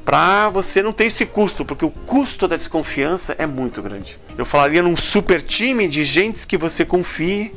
para 0.04 0.49
você 0.49 0.82
não 0.82 0.91
ter 0.91 1.06
esse 1.06 1.26
custo, 1.26 1.63
porque 1.63 1.86
o 1.86 1.89
custo 1.89 2.47
da 2.47 2.58
desconfiança 2.58 3.36
é 3.38 3.45
muito 3.45 3.82
grande. 3.82 4.19
Eu 4.38 4.45
falaria 4.45 4.84
num 4.84 4.95
super 4.95 5.41
time 5.41 5.88
de 5.88 6.04
gente 6.04 6.45
que 6.45 6.58
você 6.58 6.84
confie, 6.84 7.54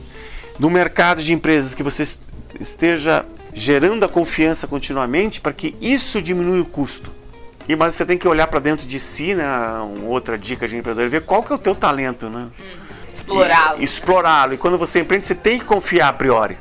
no 0.59 0.71
mercado 0.71 1.23
de 1.23 1.33
empresas 1.33 1.75
que 1.75 1.83
você 1.83 2.05
esteja 2.61 3.27
gerando 3.53 4.05
a 4.05 4.09
confiança 4.09 4.67
continuamente 4.67 5.41
para 5.41 5.53
que 5.53 5.75
isso 5.81 6.23
diminua 6.23 6.61
o 6.61 6.65
custo. 6.65 7.16
E 7.69 7.75
mas 7.75 7.95
você 7.95 8.07
tem 8.07 8.17
que 8.17 8.29
olhar 8.29 8.47
para 8.47 8.61
dentro 8.61 8.87
de 8.87 9.01
si, 9.01 9.35
né? 9.35 9.47
Uma 9.81 10.09
outra 10.09 10.39
dica 10.39 10.69
de 10.69 10.77
empreendedor, 10.77 11.11
ver 11.11 11.23
qual 11.23 11.43
que 11.43 11.53
é 11.53 11.55
o 11.55 11.59
teu 11.59 11.75
talento, 11.75 12.29
né? 12.29 12.49
Explorá-lo. 13.13 13.83
Explorá-lo. 13.83 14.55
E 14.55 14.57
quando 14.57 14.79
você 14.79 15.01
empreende, 15.01 15.27
você 15.27 15.35
tem 15.35 15.59
que 15.59 15.65
confiar 15.65 16.09
a 16.09 16.13
priori. 16.13 16.59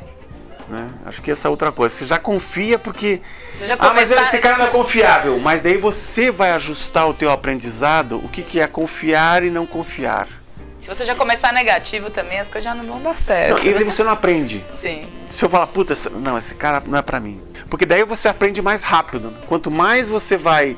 Né? 0.68 0.90
Acho 1.06 1.22
que 1.22 1.30
essa 1.30 1.48
é 1.48 1.52
outra 1.52 1.72
coisa. 1.72 1.94
Você 1.94 2.06
já 2.06 2.18
confia 2.18 2.80
porque. 2.80 3.22
Você 3.52 3.68
já 3.68 3.76
ah, 3.78 3.94
mas 3.94 4.10
esse 4.10 4.40
cara 4.40 4.58
não 4.58 4.66
é 4.66 4.70
confiável. 4.70 5.40
Mas 5.40 5.62
daí 5.62 5.78
você 5.78 6.32
vai 6.32 6.52
ajustar 6.54 7.08
o 7.08 7.14
teu 7.14 7.32
aprendizado, 7.32 8.18
o 8.18 8.30
que, 8.30 8.42
que 8.42 8.60
é 8.60 8.66
confiar 8.66 9.44
e 9.44 9.52
não 9.52 9.66
confiar. 9.66 10.28
Se 10.78 10.94
você 10.94 11.06
já 11.06 11.16
começar 11.16 11.54
negativo 11.54 12.10
também, 12.10 12.40
as 12.40 12.50
coisas 12.50 12.66
já 12.66 12.76
não 12.76 12.86
vão 12.86 13.02
dar 13.02 13.14
certo. 13.14 13.58
Não, 13.58 13.64
e 13.64 13.84
você 13.84 14.04
não 14.04 14.12
aprende. 14.12 14.64
Sim. 14.74 15.08
Se 15.30 15.46
eu 15.46 15.50
falar, 15.50 15.68
puta, 15.68 15.96
não, 16.12 16.38
esse 16.38 16.56
cara 16.56 16.82
não 16.86 16.98
é 16.98 17.02
para 17.02 17.20
mim. 17.20 17.42
Porque 17.70 17.86
daí 17.86 18.04
você 18.04 18.28
aprende 18.28 18.62
mais 18.62 18.84
rápido. 18.84 19.34
Quanto 19.48 19.72
mais 19.72 20.10
você 20.10 20.38
vai 20.38 20.78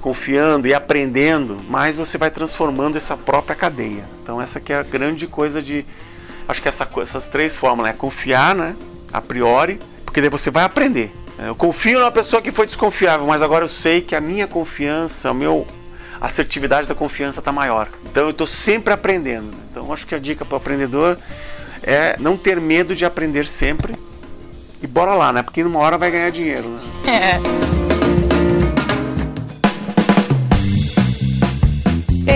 confiando 0.00 0.68
e 0.68 0.74
aprendendo, 0.74 1.60
mais 1.68 1.96
você 1.96 2.16
vai 2.16 2.30
transformando 2.30 2.96
essa 2.96 3.16
própria 3.16 3.56
cadeia. 3.56 4.08
Então 4.22 4.40
essa 4.40 4.60
que 4.60 4.72
é 4.72 4.76
a 4.76 4.82
grande 4.82 5.26
coisa 5.26 5.60
de 5.60 5.84
acho 6.46 6.62
que 6.62 6.68
essa, 6.68 6.88
essas 7.02 7.26
três 7.26 7.54
fórmulas 7.54 7.90
é 7.90 7.94
confiar, 7.94 8.54
né, 8.54 8.74
a 9.12 9.20
priori, 9.20 9.80
porque 10.04 10.20
daí 10.20 10.30
você 10.30 10.50
vai 10.50 10.64
aprender. 10.64 11.12
Eu 11.38 11.54
confio 11.54 12.00
na 12.00 12.10
pessoa 12.10 12.42
que 12.42 12.50
foi 12.50 12.66
desconfiável, 12.66 13.26
mas 13.26 13.42
agora 13.42 13.64
eu 13.64 13.68
sei 13.68 14.00
que 14.00 14.16
a 14.16 14.20
minha 14.20 14.46
confiança, 14.46 15.30
o 15.30 15.34
meu 15.34 15.66
a 16.20 16.26
assertividade 16.26 16.88
da 16.88 16.94
confiança 16.94 17.38
está 17.38 17.52
maior. 17.52 17.88
Então 18.10 18.24
eu 18.24 18.30
estou 18.30 18.46
sempre 18.46 18.92
aprendendo. 18.92 19.54
Então 19.70 19.92
acho 19.92 20.06
que 20.06 20.14
a 20.14 20.18
dica 20.18 20.44
para 20.44 20.54
o 20.54 20.56
aprendedor 20.56 21.16
é 21.82 22.16
não 22.18 22.36
ter 22.36 22.60
medo 22.60 22.94
de 22.94 23.04
aprender 23.04 23.46
sempre. 23.46 23.94
E 24.82 24.86
bora 24.86 25.14
lá, 25.14 25.32
né? 25.32 25.42
Porque 25.42 25.62
numa 25.62 25.78
hora 25.78 25.96
vai 25.96 26.10
ganhar 26.10 26.30
dinheiro. 26.30 26.68
Né? 26.68 26.80
É. 27.06 27.87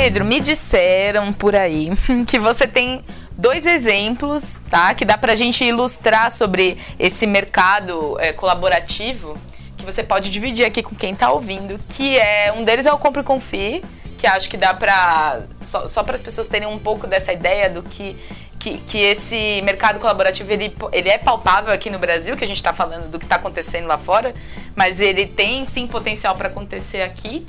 Pedro, 0.03 0.25
me 0.25 0.41
disseram 0.41 1.33
por 1.33 1.55
aí 1.55 1.89
que 2.27 2.37
você 2.37 2.67
tem 2.67 3.05
dois 3.39 3.65
exemplos, 3.65 4.61
tá? 4.69 4.93
Que 4.97 5.05
dá 5.05 5.17
pra 5.17 5.37
gente 5.37 5.65
ilustrar 5.65 6.29
sobre 6.33 6.77
esse 6.99 7.25
mercado 7.25 8.17
é, 8.19 8.33
colaborativo 8.33 9.39
que 9.77 9.85
você 9.85 10.03
pode 10.03 10.29
dividir 10.29 10.67
aqui 10.67 10.83
com 10.83 10.97
quem 10.97 11.15
tá 11.15 11.31
ouvindo, 11.31 11.79
que 11.89 12.19
é 12.19 12.53
um 12.53 12.65
deles 12.65 12.85
é 12.85 12.93
o 12.93 12.99
Compre 12.99 13.21
e 13.21 13.25
Confie, 13.25 13.85
que 14.19 14.27
acho 14.27 14.51
que 14.51 14.57
dá 14.57 14.75
pra 14.75 15.43
só, 15.63 15.87
só 15.87 16.03
para 16.03 16.17
as 16.17 16.21
pessoas 16.21 16.49
terem 16.49 16.67
um 16.67 16.81
pouco 16.81 17.07
dessa 17.07 17.33
ideia 17.33 17.71
do 17.71 17.85
que 17.85 18.17
que, 18.59 18.79
que 18.79 18.99
esse 18.99 19.63
mercado 19.63 20.01
colaborativo 20.01 20.53
ele, 20.53 20.75
ele 20.93 21.09
é 21.09 21.19
palpável 21.19 21.73
aqui 21.73 21.91
no 21.91 22.01
Brasil, 22.01 22.37
que 22.37 22.43
a 22.43 22.47
gente 22.47 22.57
está 22.57 22.73
falando 22.73 23.09
do 23.09 23.21
que 23.21 23.25
está 23.25 23.37
acontecendo 23.37 23.87
lá 23.87 23.99
fora, 23.99 24.35
mas 24.75 25.01
ele 25.01 25.27
tem 25.27 25.65
sim 25.65 25.87
potencial 25.87 26.35
para 26.35 26.49
acontecer 26.49 27.03
aqui. 27.03 27.47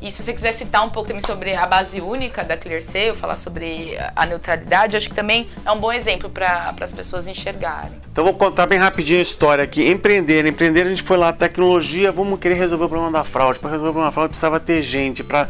E 0.00 0.10
se 0.10 0.22
você 0.22 0.32
quiser 0.32 0.52
citar 0.52 0.84
um 0.84 0.90
pouco 0.90 1.08
também 1.08 1.22
sobre 1.24 1.54
a 1.54 1.66
base 1.66 2.00
única 2.00 2.44
da 2.44 2.56
ClearSale, 2.56 3.14
falar 3.14 3.36
sobre 3.36 3.96
a 4.14 4.26
neutralidade, 4.26 4.96
acho 4.96 5.08
que 5.08 5.14
também 5.14 5.48
é 5.64 5.72
um 5.72 5.80
bom 5.80 5.92
exemplo 5.92 6.28
para 6.28 6.74
as 6.80 6.92
pessoas 6.92 7.26
enxergarem. 7.26 7.92
Então 8.12 8.22
vou 8.22 8.34
contar 8.34 8.66
bem 8.66 8.78
rapidinho 8.78 9.18
a 9.18 9.22
história 9.22 9.64
aqui. 9.64 9.88
Empreender, 9.88 10.44
empreender 10.46 10.82
a 10.82 10.88
gente 10.90 11.02
foi 11.02 11.16
lá, 11.16 11.32
tecnologia, 11.32 12.12
vamos 12.12 12.38
querer 12.38 12.54
resolver 12.54 12.84
o 12.84 12.88
problema 12.88 13.12
da 13.12 13.24
fraude. 13.24 13.58
Para 13.58 13.70
resolver 13.70 13.90
o 13.90 13.92
problema 13.94 14.10
da 14.10 14.14
fraude 14.14 14.28
precisava 14.28 14.60
ter 14.60 14.82
gente, 14.82 15.24
para 15.24 15.48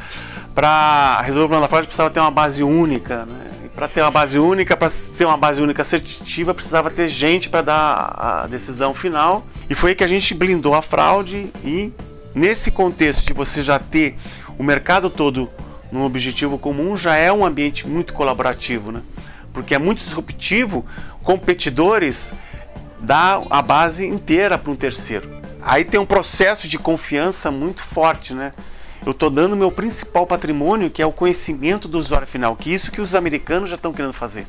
resolver 1.23 1.47
o 1.47 1.49
problema 1.49 1.63
da 1.63 1.69
fraude 1.69 1.87
precisava 1.89 2.11
ter 2.11 2.21
uma 2.21 2.31
base 2.31 2.63
única, 2.63 3.27
né? 3.27 3.51
Para 3.75 3.89
ter 3.89 4.01
uma 4.01 4.11
base 4.11 4.39
única, 4.39 4.75
para 4.75 4.89
ter 4.89 5.27
uma 5.27 5.37
base 5.37 5.61
única 5.61 5.83
assertiva, 5.83 6.55
precisava 6.55 6.91
ter 6.91 7.09
gente 7.09 7.51
para 7.51 7.61
dar 7.61 8.15
a 8.17 8.47
decisão 8.47 8.95
final. 8.95 9.45
E 9.69 9.75
foi 9.75 9.91
aí 9.91 9.95
que 9.95 10.03
a 10.03 10.09
gente 10.09 10.33
blindou 10.33 10.73
a 10.73 10.81
fraude 10.81 11.53
e 11.63 11.93
nesse 12.37 12.71
contexto 12.71 13.27
de 13.27 13.33
você 13.33 13.63
já 13.63 13.79
ter 13.79 14.15
o 14.59 14.63
mercado 14.63 15.09
todo 15.09 15.51
num 15.91 16.05
objetivo 16.05 16.59
comum, 16.59 16.95
já 16.95 17.17
é 17.17 17.33
um 17.33 17.47
ambiente 17.47 17.89
muito 17.89 18.13
colaborativo, 18.13 18.93
né? 18.93 19.01
Porque 19.55 19.75
é 19.75 19.79
muito 19.79 20.05
disruptivo, 20.05 20.85
competidores 21.23 22.35
dá 23.01 23.43
a 23.49 23.63
base 23.63 24.07
inteira 24.07 24.59
para 24.59 24.71
um 24.71 24.77
terceiro. 24.77 25.31
Aí 25.63 25.83
tem 25.83 25.99
um 25.99 26.05
processo 26.05 26.69
de 26.69 26.79
confiança 26.79 27.51
muito 27.51 27.83
forte, 27.83 28.35
né? 28.35 28.53
Eu 29.05 29.13
estou 29.13 29.31
dando 29.31 29.57
meu 29.57 29.71
principal 29.73 30.27
patrimônio, 30.27 30.91
que 30.91 31.01
é 31.01 31.07
o 31.07 31.13
conhecimento 31.13 31.89
do 31.89 31.99
usuário 31.99 32.27
final, 32.27 32.55
que 32.55 32.71
é 32.71 32.75
isso 32.75 32.93
que 32.93 33.01
os 33.01 33.15
americanos 33.15 33.71
já 33.71 33.77
estão 33.77 33.93
querendo 33.93 34.13
fazer. 34.13 34.47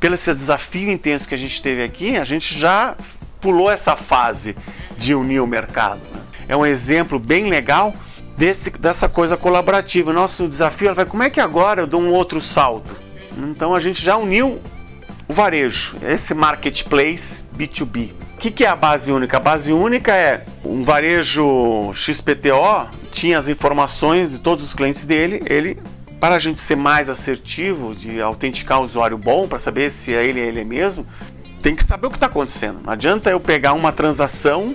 Pelo 0.00 0.14
esse 0.14 0.34
desafio 0.34 0.90
intenso 0.90 1.28
que 1.28 1.34
a 1.34 1.38
gente 1.38 1.62
teve 1.62 1.84
aqui, 1.84 2.16
a 2.16 2.24
gente 2.24 2.58
já 2.58 2.96
pulou 3.40 3.70
essa 3.70 3.94
fase 3.94 4.56
de 4.96 5.14
unir 5.14 5.40
o 5.40 5.46
mercado. 5.46 6.00
Né? 6.12 6.17
É 6.48 6.56
um 6.56 6.64
exemplo 6.64 7.18
bem 7.18 7.48
legal 7.48 7.94
desse, 8.36 8.70
dessa 8.70 9.08
coisa 9.08 9.36
colaborativa. 9.36 10.12
Nosso 10.12 10.48
desafio 10.48 10.90
é 10.98 11.04
como 11.04 11.22
é 11.22 11.30
que 11.30 11.40
agora 11.40 11.82
eu 11.82 11.86
dou 11.86 12.00
um 12.00 12.12
outro 12.12 12.40
salto? 12.40 12.96
Então 13.36 13.74
a 13.74 13.80
gente 13.80 14.02
já 14.02 14.16
uniu 14.16 14.60
o 15.28 15.32
varejo, 15.32 15.96
esse 16.02 16.34
marketplace 16.34 17.44
B2B. 17.56 18.12
O 18.34 18.38
que, 18.38 18.50
que 18.50 18.64
é 18.64 18.68
a 18.68 18.76
base 18.76 19.12
única? 19.12 19.36
A 19.36 19.40
base 19.40 19.72
única 19.72 20.14
é 20.14 20.46
um 20.64 20.84
varejo 20.84 21.92
XPTO, 21.92 22.88
tinha 23.10 23.38
as 23.38 23.48
informações 23.48 24.30
de 24.30 24.38
todos 24.38 24.64
os 24.64 24.72
clientes 24.72 25.04
dele, 25.04 25.42
ele 25.46 25.76
para 26.20 26.36
a 26.36 26.38
gente 26.38 26.60
ser 26.60 26.76
mais 26.76 27.08
assertivo, 27.08 27.94
de 27.94 28.20
autenticar 28.20 28.80
o 28.80 28.84
usuário 28.84 29.16
bom, 29.16 29.46
para 29.46 29.58
saber 29.58 29.90
se 29.90 30.14
é 30.14 30.24
ele 30.24 30.40
é 30.40 30.46
ele 30.46 30.64
mesmo, 30.64 31.06
tem 31.62 31.74
que 31.74 31.84
saber 31.84 32.06
o 32.06 32.10
que 32.10 32.16
está 32.16 32.26
acontecendo. 32.26 32.80
Não 32.84 32.92
adianta 32.92 33.30
eu 33.30 33.38
pegar 33.38 33.72
uma 33.72 33.92
transação 33.92 34.74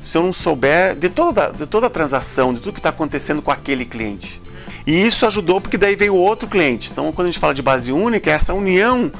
se 0.00 0.16
eu 0.16 0.22
não 0.22 0.32
souber 0.32 0.94
de 0.94 1.08
toda, 1.08 1.50
de 1.50 1.66
toda 1.66 1.86
a 1.86 1.90
transação, 1.90 2.54
de 2.54 2.60
tudo 2.60 2.74
que 2.74 2.78
está 2.78 2.90
acontecendo 2.90 3.42
com 3.42 3.50
aquele 3.50 3.84
cliente. 3.84 4.40
E 4.86 5.06
isso 5.06 5.26
ajudou 5.26 5.60
porque 5.60 5.76
daí 5.76 5.96
veio 5.96 6.14
outro 6.14 6.48
cliente. 6.48 6.90
Então, 6.92 7.12
quando 7.12 7.26
a 7.26 7.30
gente 7.30 7.40
fala 7.40 7.52
de 7.52 7.62
base 7.62 7.92
única, 7.92 8.30
é 8.30 8.34
essa 8.34 8.54
união 8.54 9.12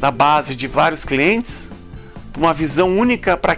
da 0.00 0.10
base 0.10 0.56
de 0.56 0.66
vários 0.66 1.04
clientes 1.04 1.70
para 2.32 2.40
uma 2.40 2.52
visão 2.52 2.88
única 2.96 3.36
para 3.36 3.52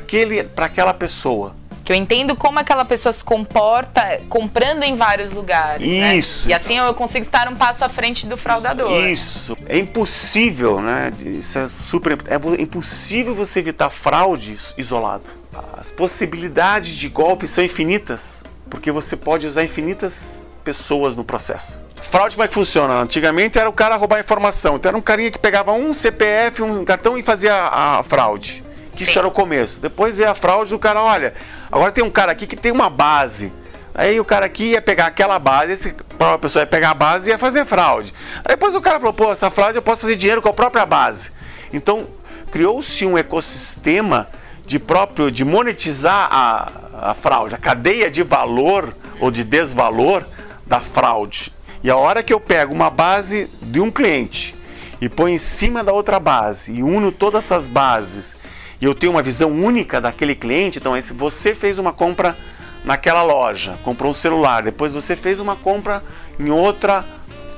aquela 0.66 0.92
pessoa. 0.92 1.56
Que 1.82 1.92
eu 1.92 1.96
entendo 1.96 2.34
como 2.34 2.58
aquela 2.58 2.84
pessoa 2.84 3.12
se 3.12 3.22
comporta 3.22 4.20
comprando 4.28 4.82
em 4.84 4.96
vários 4.96 5.32
lugares. 5.32 5.86
Né? 5.86 6.16
Isso. 6.16 6.46
Né? 6.46 6.52
E 6.52 6.54
assim 6.54 6.78
eu 6.78 6.92
consigo 6.94 7.22
estar 7.22 7.46
um 7.46 7.56
passo 7.56 7.84
à 7.84 7.88
frente 7.88 8.26
do 8.26 8.36
fraudador. 8.36 8.90
Isso. 9.04 9.56
É 9.66 9.78
impossível, 9.78 10.80
né? 10.80 11.12
Isso 11.20 11.58
é 11.58 11.68
super. 11.68 12.18
É 12.26 12.62
impossível 12.62 13.34
você 13.34 13.58
evitar 13.58 13.90
fraude 13.90 14.56
isolado. 14.78 15.43
As 15.76 15.90
possibilidades 15.90 16.90
de 16.96 17.08
golpe 17.08 17.46
são 17.46 17.62
infinitas, 17.62 18.42
porque 18.70 18.90
você 18.90 19.16
pode 19.16 19.46
usar 19.46 19.62
infinitas 19.64 20.48
pessoas 20.64 21.14
no 21.14 21.24
processo. 21.24 21.80
Fraude 22.00 22.36
como 22.36 22.44
é 22.44 22.48
que 22.48 22.54
funciona? 22.54 22.94
Antigamente 23.00 23.58
era 23.58 23.68
o 23.68 23.72
cara 23.72 23.96
roubar 23.96 24.20
informação. 24.20 24.76
Então 24.76 24.90
era 24.90 24.96
um 24.96 25.00
carinha 25.00 25.30
que 25.30 25.38
pegava 25.38 25.72
um 25.72 25.94
CPF, 25.94 26.62
um 26.62 26.84
cartão 26.84 27.16
e 27.16 27.22
fazia 27.22 27.54
a, 27.54 28.02
fraude. 28.02 28.64
Sim. 28.90 29.04
Isso 29.04 29.18
era 29.18 29.26
o 29.26 29.30
começo. 29.30 29.80
Depois 29.80 30.16
veio 30.16 30.30
a 30.30 30.34
fraude 30.34 30.70
do 30.70 30.78
cara, 30.78 31.02
olha, 31.02 31.34
agora 31.70 31.90
tem 31.90 32.04
um 32.04 32.10
cara 32.10 32.32
aqui 32.32 32.46
que 32.46 32.56
tem 32.56 32.72
uma 32.72 32.90
base. 32.90 33.52
Aí 33.94 34.18
o 34.18 34.24
cara 34.24 34.46
aqui 34.46 34.70
ia 34.70 34.82
pegar 34.82 35.06
aquela 35.06 35.38
base, 35.38 35.72
esse 35.72 35.94
a 36.18 36.38
pessoa 36.38 36.62
ia 36.62 36.66
pegar 36.66 36.90
a 36.90 36.94
base 36.94 37.28
e 37.28 37.32
ia 37.32 37.38
fazer 37.38 37.64
fraude. 37.64 38.12
Aí 38.38 38.50
depois 38.50 38.74
o 38.74 38.80
cara 38.80 38.98
falou, 38.98 39.12
pô, 39.12 39.32
essa 39.32 39.50
fraude 39.50 39.76
eu 39.76 39.82
posso 39.82 40.02
fazer 40.02 40.16
dinheiro 40.16 40.42
com 40.42 40.48
a 40.48 40.52
própria 40.52 40.84
base. 40.84 41.30
Então 41.72 42.08
criou-se 42.50 43.06
um 43.06 43.16
ecossistema 43.16 44.28
de 44.66 44.78
próprio 44.78 45.30
de 45.30 45.44
monetizar 45.44 46.28
a, 46.30 47.10
a 47.10 47.14
fraude, 47.14 47.54
a 47.54 47.58
cadeia 47.58 48.10
de 48.10 48.22
valor 48.22 48.96
ou 49.20 49.30
de 49.30 49.44
desvalor 49.44 50.24
da 50.66 50.80
fraude. 50.80 51.52
E 51.82 51.90
a 51.90 51.96
hora 51.96 52.22
que 52.22 52.32
eu 52.32 52.40
pego 52.40 52.72
uma 52.72 52.90
base 52.90 53.50
de 53.60 53.80
um 53.80 53.90
cliente 53.90 54.56
e 55.00 55.08
põe 55.08 55.34
em 55.34 55.38
cima 55.38 55.84
da 55.84 55.92
outra 55.92 56.18
base 56.18 56.72
e 56.72 56.82
uno 56.82 57.12
todas 57.12 57.44
essas 57.44 57.66
bases 57.66 58.36
e 58.80 58.86
eu 58.86 58.94
tenho 58.94 59.12
uma 59.12 59.22
visão 59.22 59.50
única 59.50 60.00
daquele 60.00 60.34
cliente, 60.34 60.78
então 60.78 61.00
se 61.00 61.12
você 61.12 61.54
fez 61.54 61.78
uma 61.78 61.92
compra 61.92 62.36
naquela 62.84 63.22
loja, 63.22 63.78
comprou 63.82 64.10
um 64.10 64.14
celular, 64.14 64.62
depois 64.62 64.92
você 64.92 65.16
fez 65.16 65.40
uma 65.40 65.56
compra 65.56 66.02
em 66.38 66.50
outra 66.50 67.04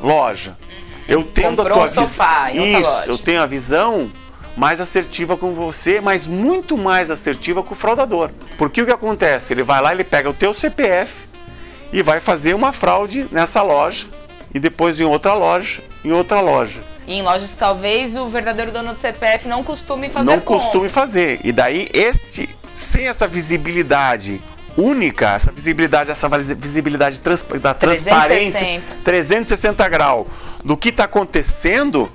loja. 0.00 0.56
Eu 1.08 1.24
tendo 1.24 1.56
comprou 1.64 1.82
a 1.82 1.88
tua 1.88 2.02
um 2.02 2.06
sofá 2.06 2.52
em 2.52 2.58
outra 2.58 2.80
isso, 2.80 2.90
loja. 2.90 3.10
eu 3.10 3.18
tenho 3.18 3.42
a 3.42 3.46
visão 3.46 4.10
mais 4.56 4.80
assertiva 4.80 5.36
com 5.36 5.54
você, 5.54 6.00
mas 6.00 6.26
muito 6.26 6.78
mais 6.78 7.10
assertiva 7.10 7.62
com 7.62 7.74
o 7.74 7.76
fraudador. 7.76 8.30
Porque 8.56 8.80
o 8.82 8.86
que 8.86 8.92
acontece? 8.92 9.52
Ele 9.52 9.62
vai 9.62 9.80
lá, 9.80 9.92
ele 9.92 10.04
pega 10.04 10.30
o 10.30 10.34
teu 10.34 10.54
CPF 10.54 11.26
e 11.92 12.02
vai 12.02 12.20
fazer 12.20 12.54
uma 12.54 12.72
fraude 12.72 13.26
nessa 13.30 13.62
loja 13.62 14.06
e 14.54 14.58
depois 14.58 14.98
em 14.98 15.04
outra 15.04 15.34
loja, 15.34 15.82
em 16.04 16.12
outra 16.12 16.40
loja. 16.40 16.82
E 17.06 17.12
em 17.12 17.22
lojas 17.22 17.54
talvez 17.56 18.16
o 18.16 18.26
verdadeiro 18.26 18.72
dono 18.72 18.92
do 18.92 18.98
CPF 18.98 19.46
não 19.46 19.62
costume 19.62 20.08
fazer. 20.08 20.26
Não 20.26 20.40
costume 20.40 20.88
fazer. 20.88 21.40
E 21.44 21.52
daí 21.52 21.86
este 21.92 22.48
sem 22.72 23.06
essa 23.08 23.28
visibilidade 23.28 24.42
única, 24.76 25.32
essa 25.32 25.50
visibilidade, 25.50 26.10
essa 26.10 26.28
visibilidade 26.28 27.20
trans, 27.20 27.42
da 27.60 27.72
360. 27.72 28.10
transparência 28.10 28.82
360 29.04 29.88
graus 29.88 30.26
do 30.62 30.76
que 30.76 30.90
está 30.90 31.04
acontecendo, 31.04 32.10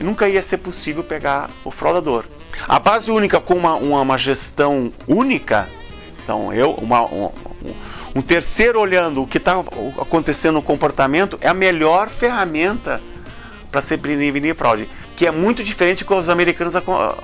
nunca 0.00 0.28
ia 0.28 0.42
ser 0.42 0.58
possível 0.58 1.04
pegar 1.04 1.50
o 1.64 1.70
fraudador. 1.70 2.24
A 2.66 2.78
base 2.78 3.10
única 3.10 3.40
com 3.40 3.54
uma, 3.54 3.74
uma, 3.74 4.00
uma 4.00 4.18
gestão 4.18 4.92
única, 5.06 5.68
então 6.22 6.52
eu, 6.52 6.72
uma, 6.72 7.02
um, 7.02 7.30
um 8.14 8.22
terceiro 8.22 8.80
olhando 8.80 9.22
o 9.22 9.26
que 9.26 9.38
está 9.38 9.62
acontecendo 9.98 10.54
no 10.54 10.62
comportamento, 10.62 11.38
é 11.40 11.48
a 11.48 11.54
melhor 11.54 12.08
ferramenta 12.08 13.00
para 13.70 13.82
se 13.82 13.98
prevenir 13.98 14.54
fraude. 14.54 14.88
Que 15.16 15.26
é 15.26 15.30
muito 15.30 15.62
diferente 15.62 16.04
do 16.04 16.06
que 16.06 16.14
os 16.14 16.28
americanos 16.28 16.74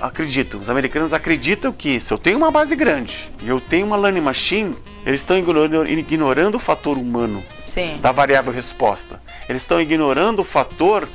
acreditam. 0.00 0.60
Os 0.60 0.70
americanos 0.70 1.12
acreditam 1.12 1.72
que 1.72 2.00
se 2.00 2.12
eu 2.12 2.18
tenho 2.18 2.38
uma 2.38 2.50
base 2.50 2.74
grande 2.76 3.30
e 3.42 3.48
eu 3.48 3.60
tenho 3.60 3.86
uma 3.86 3.96
learning 3.96 4.20
machine, 4.20 4.76
eles 5.04 5.20
estão 5.20 5.36
ignorando, 5.36 5.88
ignorando 5.88 6.56
o 6.56 6.58
fator 6.58 6.98
humano 6.98 7.42
Sim. 7.64 7.98
da 8.00 8.12
variável 8.12 8.52
resposta. 8.52 9.20
Eles 9.48 9.62
estão 9.62 9.80
ignorando 9.80 10.40
o 10.40 10.44
fator 10.44 11.08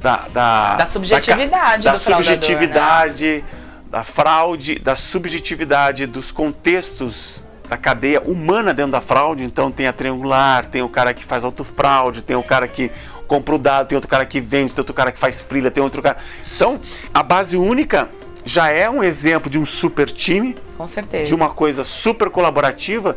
da, 0.00 0.28
da, 0.32 0.76
da 0.76 0.86
subjetividade, 0.86 1.84
da, 1.84 1.92
da 1.92 1.98
subjetividade, 1.98 3.26
né? 3.26 3.44
da 3.90 4.02
fraude, 4.02 4.78
da 4.78 4.96
subjetividade 4.96 6.06
dos 6.06 6.32
contextos 6.32 7.46
da 7.68 7.76
cadeia 7.76 8.20
humana 8.22 8.72
dentro 8.72 8.92
da 8.92 9.00
fraude. 9.00 9.44
Então 9.44 9.70
tem 9.70 9.86
a 9.86 9.92
triangular, 9.92 10.66
tem 10.66 10.82
o 10.82 10.88
cara 10.88 11.12
que 11.12 11.24
faz 11.24 11.44
autofraude, 11.44 12.22
tem 12.22 12.34
o 12.34 12.42
cara 12.42 12.66
que 12.66 12.90
compra 13.28 13.54
o 13.54 13.58
dado, 13.58 13.88
tem 13.88 13.96
outro 13.96 14.10
cara 14.10 14.26
que 14.26 14.40
vende, 14.40 14.72
tem 14.74 14.80
outro 14.80 14.94
cara 14.94 15.12
que 15.12 15.18
faz 15.18 15.40
frilha, 15.40 15.70
tem 15.70 15.82
outro 15.82 16.02
cara. 16.02 16.16
Então, 16.56 16.80
a 17.14 17.22
base 17.22 17.56
única 17.56 18.10
já 18.44 18.70
é 18.70 18.88
um 18.90 19.04
exemplo 19.04 19.50
de 19.50 19.58
um 19.58 19.66
super 19.66 20.10
time. 20.10 20.56
Com 20.76 20.86
certeza. 20.86 21.26
De 21.26 21.34
uma 21.34 21.50
coisa 21.50 21.84
super 21.84 22.30
colaborativa. 22.30 23.16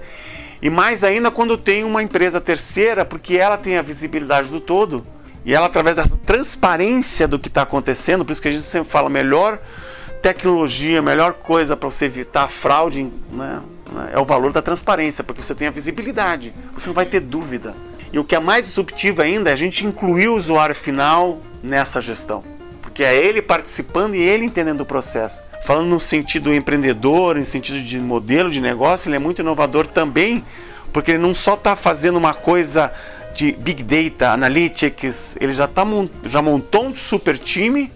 E 0.62 0.69
mais 0.69 1.04
ainda 1.04 1.32
quando 1.32 1.58
tem 1.58 1.84
uma 1.84 2.04
empresa 2.04 2.39
terceira, 2.39 3.04
porque 3.04 3.38
ela 3.38 3.58
tem 3.58 3.78
a 3.78 3.82
visibilidade 3.82 4.50
do 4.50 4.60
todo. 4.60 5.06
E 5.46 5.54
ela, 5.54 5.66
através 5.66 5.96
dessa 5.96 6.18
transparência 6.26 7.28
do 7.28 7.38
que 7.38 7.48
está 7.48 7.64
acontecendo, 7.64 8.24
por 8.24 8.32
isso 8.32 8.42
que 8.42 8.48
a 8.48 8.52
gente 8.52 8.64
sempre 8.64 8.90
fala 8.90 9.10
melhor 9.10 9.60
tecnologia, 10.22 11.02
melhor 11.02 11.34
coisa 11.34 11.76
para 11.76 11.90
você 11.90 12.06
evitar 12.06 12.48
fraude, 12.48 13.12
né, 13.30 13.62
é 14.14 14.18
o 14.18 14.24
valor 14.24 14.54
da 14.54 14.62
transparência, 14.62 15.22
porque 15.24 15.42
você 15.42 15.54
tem 15.54 15.68
a 15.68 15.72
visibilidade, 15.72 16.54
você 16.74 16.88
não 16.88 16.94
vai 16.94 17.06
ter 17.06 17.20
dúvida. 17.20 17.76
E 18.12 18.18
o 18.18 18.24
que 18.24 18.36
é 18.36 18.40
mais 18.40 18.68
disruptivo 18.68 19.22
ainda 19.22 19.50
é 19.50 19.54
a 19.54 19.58
gente 19.58 19.86
incluir 19.86 20.30
o 20.30 20.36
usuário 20.36 20.74
final 20.74 21.42
nessa 21.62 22.00
gestão, 22.00 22.42
porque 22.82 23.04
é 23.04 23.14
ele 23.14 23.42
participando 23.42 24.16
e 24.16 24.22
ele 24.22 24.46
entendendo 24.46 24.82
o 24.82 24.86
processo. 24.86 25.42
Falando 25.66 25.88
no 25.88 26.00
sentido 26.00 26.54
empreendedor, 26.54 27.38
em 27.38 27.46
sentido 27.46 27.82
de 27.82 28.00
modelo 28.00 28.50
de 28.50 28.62
negócio, 28.62 29.10
ele 29.10 29.18
é 29.18 29.20
muito 29.20 29.42
inovador 29.42 29.88
também, 29.88 30.46
porque 30.94 31.12
ele 31.12 31.20
não 31.20 31.34
só 31.34 31.56
está 31.56 31.76
fazendo 31.76 32.18
uma 32.18 32.34
coisa 32.34 32.94
de 33.34 33.52
Big 33.54 33.84
Data, 33.84 34.32
Analytics, 34.32 35.38
ele 35.39 35.54
já, 35.54 35.67
tá, 35.67 35.84
já 36.24 36.41
montou 36.41 36.86
um 36.86 36.96
super 36.96 37.38
time 37.38 37.91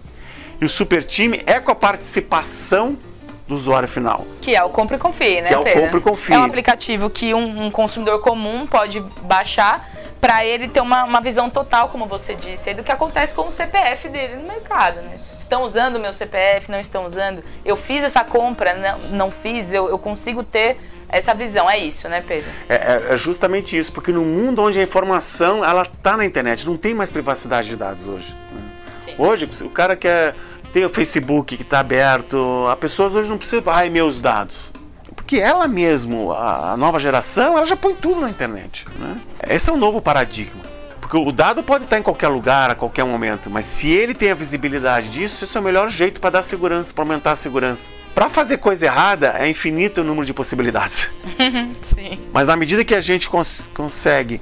e 0.60 0.64
o 0.64 0.68
super 0.68 1.04
time 1.04 1.42
é 1.46 1.60
com 1.60 1.70
a 1.70 1.74
participação 1.74 2.98
do 3.46 3.54
usuário 3.54 3.88
final. 3.88 4.26
Que 4.42 4.54
é 4.54 4.62
o 4.62 4.68
Compre 4.68 4.96
e 4.96 4.98
Confie, 4.98 5.40
né, 5.40 5.48
Que 5.48 5.54
é 5.54 5.58
o 5.58 5.62
Pedro? 5.62 5.82
Compre 5.82 5.98
e 5.98 6.02
Confie. 6.02 6.34
É 6.34 6.38
um 6.38 6.44
aplicativo 6.44 7.08
que 7.08 7.32
um, 7.32 7.66
um 7.66 7.70
consumidor 7.70 8.20
comum 8.20 8.66
pode 8.66 9.00
baixar 9.22 9.88
para 10.20 10.44
ele 10.44 10.68
ter 10.68 10.80
uma, 10.80 11.04
uma 11.04 11.20
visão 11.20 11.48
total, 11.48 11.88
como 11.88 12.06
você 12.06 12.34
disse, 12.34 12.74
do 12.74 12.82
que 12.82 12.92
acontece 12.92 13.34
com 13.34 13.46
o 13.46 13.50
CPF 13.50 14.08
dele 14.08 14.36
no 14.36 14.48
mercado, 14.48 15.00
né? 15.00 15.14
Estão 15.48 15.62
usando 15.62 15.96
o 15.96 15.98
meu 15.98 16.12
CPF, 16.12 16.70
não 16.70 16.78
estão 16.78 17.06
usando? 17.06 17.42
Eu 17.64 17.74
fiz 17.74 18.04
essa 18.04 18.22
compra, 18.22 18.74
não, 18.74 18.98
não 19.16 19.30
fiz, 19.30 19.72
eu, 19.72 19.88
eu 19.88 19.98
consigo 19.98 20.42
ter 20.42 20.76
essa 21.08 21.32
visão. 21.32 21.70
É 21.70 21.78
isso, 21.78 22.06
né, 22.06 22.20
Pedro? 22.20 22.50
É, 22.68 22.74
é, 22.74 23.14
é 23.14 23.16
justamente 23.16 23.74
isso, 23.74 23.90
porque 23.90 24.12
no 24.12 24.26
mundo 24.26 24.60
onde 24.60 24.78
a 24.78 24.82
informação 24.82 25.64
ela 25.64 25.86
tá 25.86 26.18
na 26.18 26.26
internet, 26.26 26.66
não 26.66 26.76
tem 26.76 26.92
mais 26.92 27.10
privacidade 27.10 27.70
de 27.70 27.76
dados 27.76 28.08
hoje. 28.08 28.36
Né? 28.52 29.14
Hoje, 29.16 29.48
o 29.62 29.70
cara 29.70 29.96
quer 29.96 30.34
ter 30.70 30.84
o 30.84 30.90
Facebook 30.90 31.56
que 31.56 31.62
está 31.62 31.80
aberto, 31.80 32.66
as 32.70 32.78
pessoas 32.78 33.14
hoje 33.14 33.30
não 33.30 33.38
precisam, 33.38 33.72
ai, 33.72 33.88
meus 33.88 34.20
dados. 34.20 34.74
Porque 35.16 35.38
ela 35.38 35.66
mesmo, 35.66 36.30
a, 36.30 36.72
a 36.72 36.76
nova 36.76 36.98
geração, 36.98 37.56
ela 37.56 37.64
já 37.64 37.74
põe 37.74 37.94
tudo 37.94 38.20
na 38.20 38.28
internet. 38.28 38.84
Né? 38.98 39.16
Esse 39.48 39.70
é 39.70 39.72
um 39.72 39.78
novo 39.78 40.02
paradigma. 40.02 40.60
Porque 41.08 41.16
o 41.16 41.32
dado 41.32 41.62
pode 41.62 41.84
estar 41.84 41.98
em 41.98 42.02
qualquer 42.02 42.28
lugar, 42.28 42.70
a 42.70 42.74
qualquer 42.74 43.02
momento, 43.02 43.48
mas 43.48 43.64
se 43.64 43.88
ele 43.88 44.12
tem 44.12 44.30
a 44.30 44.34
visibilidade 44.34 45.08
disso, 45.08 45.42
esse 45.42 45.56
é 45.56 45.60
o 45.60 45.62
melhor 45.62 45.88
jeito 45.88 46.20
para 46.20 46.28
dar 46.28 46.42
segurança, 46.42 46.92
para 46.92 47.02
aumentar 47.02 47.32
a 47.32 47.34
segurança. 47.34 47.88
Para 48.14 48.28
fazer 48.28 48.58
coisa 48.58 48.84
errada, 48.84 49.34
é 49.38 49.48
infinito 49.48 50.02
o 50.02 50.04
número 50.04 50.26
de 50.26 50.34
possibilidades. 50.34 51.10
Sim. 51.80 52.20
Mas 52.30 52.48
na 52.48 52.56
medida 52.56 52.84
que 52.84 52.94
a 52.94 53.00
gente 53.00 53.30
cons 53.30 53.70
consegue 53.72 54.38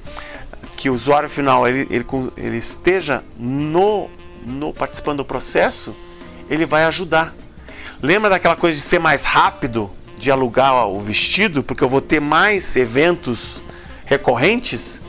que 0.76 0.90
o 0.90 0.94
usuário 0.94 1.30
final 1.30 1.68
ele, 1.68 1.86
ele, 1.88 2.04
ele 2.36 2.56
esteja 2.56 3.22
no, 3.38 4.10
no 4.44 4.74
participando 4.74 5.18
do 5.18 5.24
processo, 5.24 5.94
ele 6.50 6.66
vai 6.66 6.82
ajudar. 6.82 7.32
Lembra 8.02 8.28
daquela 8.28 8.56
coisa 8.56 8.76
de 8.76 8.84
ser 8.84 8.98
mais 8.98 9.22
rápido, 9.22 9.88
de 10.18 10.32
alugar 10.32 10.88
o 10.88 10.98
vestido, 10.98 11.62
porque 11.62 11.84
eu 11.84 11.88
vou 11.88 12.00
ter 12.00 12.20
mais 12.20 12.74
eventos 12.74 13.62
recorrentes? 14.04 15.05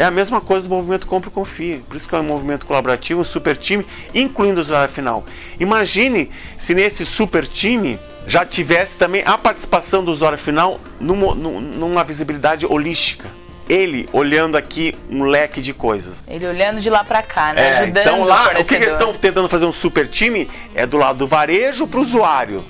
É 0.00 0.04
a 0.04 0.10
mesma 0.10 0.40
coisa 0.40 0.66
do 0.66 0.74
movimento 0.74 1.06
Compre 1.06 1.28
e 1.28 1.30
Confie. 1.30 1.84
Por 1.86 1.94
isso 1.94 2.08
que 2.08 2.14
é 2.14 2.18
um 2.18 2.22
movimento 2.22 2.64
colaborativo, 2.64 3.20
um 3.20 3.24
super 3.24 3.54
time, 3.54 3.86
incluindo 4.14 4.58
o 4.58 4.62
usuário 4.62 4.90
final. 4.90 5.26
Imagine 5.58 6.30
se 6.56 6.74
nesse 6.74 7.04
super 7.04 7.46
time 7.46 8.00
já 8.26 8.42
tivesse 8.42 8.96
também 8.96 9.22
a 9.26 9.36
participação 9.36 10.02
do 10.02 10.10
usuário 10.10 10.38
final 10.38 10.80
numa, 10.98 11.34
numa 11.34 12.02
visibilidade 12.02 12.64
holística 12.64 13.28
ele 13.68 14.08
olhando 14.10 14.56
aqui 14.56 14.96
um 15.10 15.22
leque 15.24 15.60
de 15.60 15.74
coisas. 15.74 16.26
Ele 16.28 16.46
olhando 16.46 16.80
de 16.80 16.88
lá 16.88 17.04
para 17.04 17.22
cá, 17.22 17.52
né? 17.52 17.66
É, 17.66 17.68
Ajudando 17.68 17.98
então 17.98 18.24
lá, 18.24 18.54
o, 18.56 18.62
o 18.62 18.64
que 18.64 18.74
eles 18.74 18.92
estão 18.92 19.12
tentando 19.12 19.50
fazer 19.50 19.66
um 19.66 19.70
super 19.70 20.08
time 20.08 20.50
é 20.74 20.86
do 20.86 20.96
lado 20.96 21.18
do 21.18 21.26
varejo 21.28 21.86
para 21.86 22.00
o 22.00 22.02
usuário. 22.02 22.64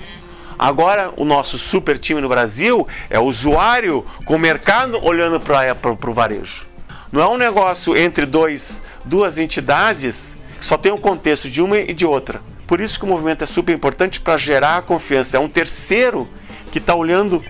Agora, 0.59 1.11
o 1.17 1.25
nosso 1.25 1.57
super 1.57 1.97
time 1.97 2.21
no 2.21 2.29
Brasil 2.29 2.87
é 3.09 3.17
o 3.17 3.23
usuário 3.23 4.05
com 4.25 4.35
o 4.35 4.39
mercado 4.39 5.03
olhando 5.03 5.39
para 5.39 6.11
o 6.11 6.13
varejo. 6.13 6.69
Não 7.11 7.21
é 7.21 7.27
um 7.27 7.37
negócio 7.37 7.97
entre 7.97 8.25
dois, 8.25 8.81
duas 9.03 9.37
entidades 9.37 10.37
que 10.57 10.65
só 10.65 10.77
tem 10.77 10.91
um 10.91 10.97
contexto 10.97 11.49
de 11.49 11.61
uma 11.61 11.77
e 11.77 11.93
de 11.93 12.05
outra. 12.05 12.41
Por 12.65 12.79
isso 12.79 12.97
que 12.97 13.03
o 13.03 13.07
movimento 13.07 13.43
é 13.43 13.47
super 13.47 13.75
importante 13.75 14.21
para 14.21 14.37
gerar 14.37 14.77
a 14.77 14.81
confiança. 14.81 15.35
É 15.35 15.39
um 15.39 15.49
terceiro 15.49 16.29
que 16.71 16.77
está 16.77 16.95
olhando 16.95 17.43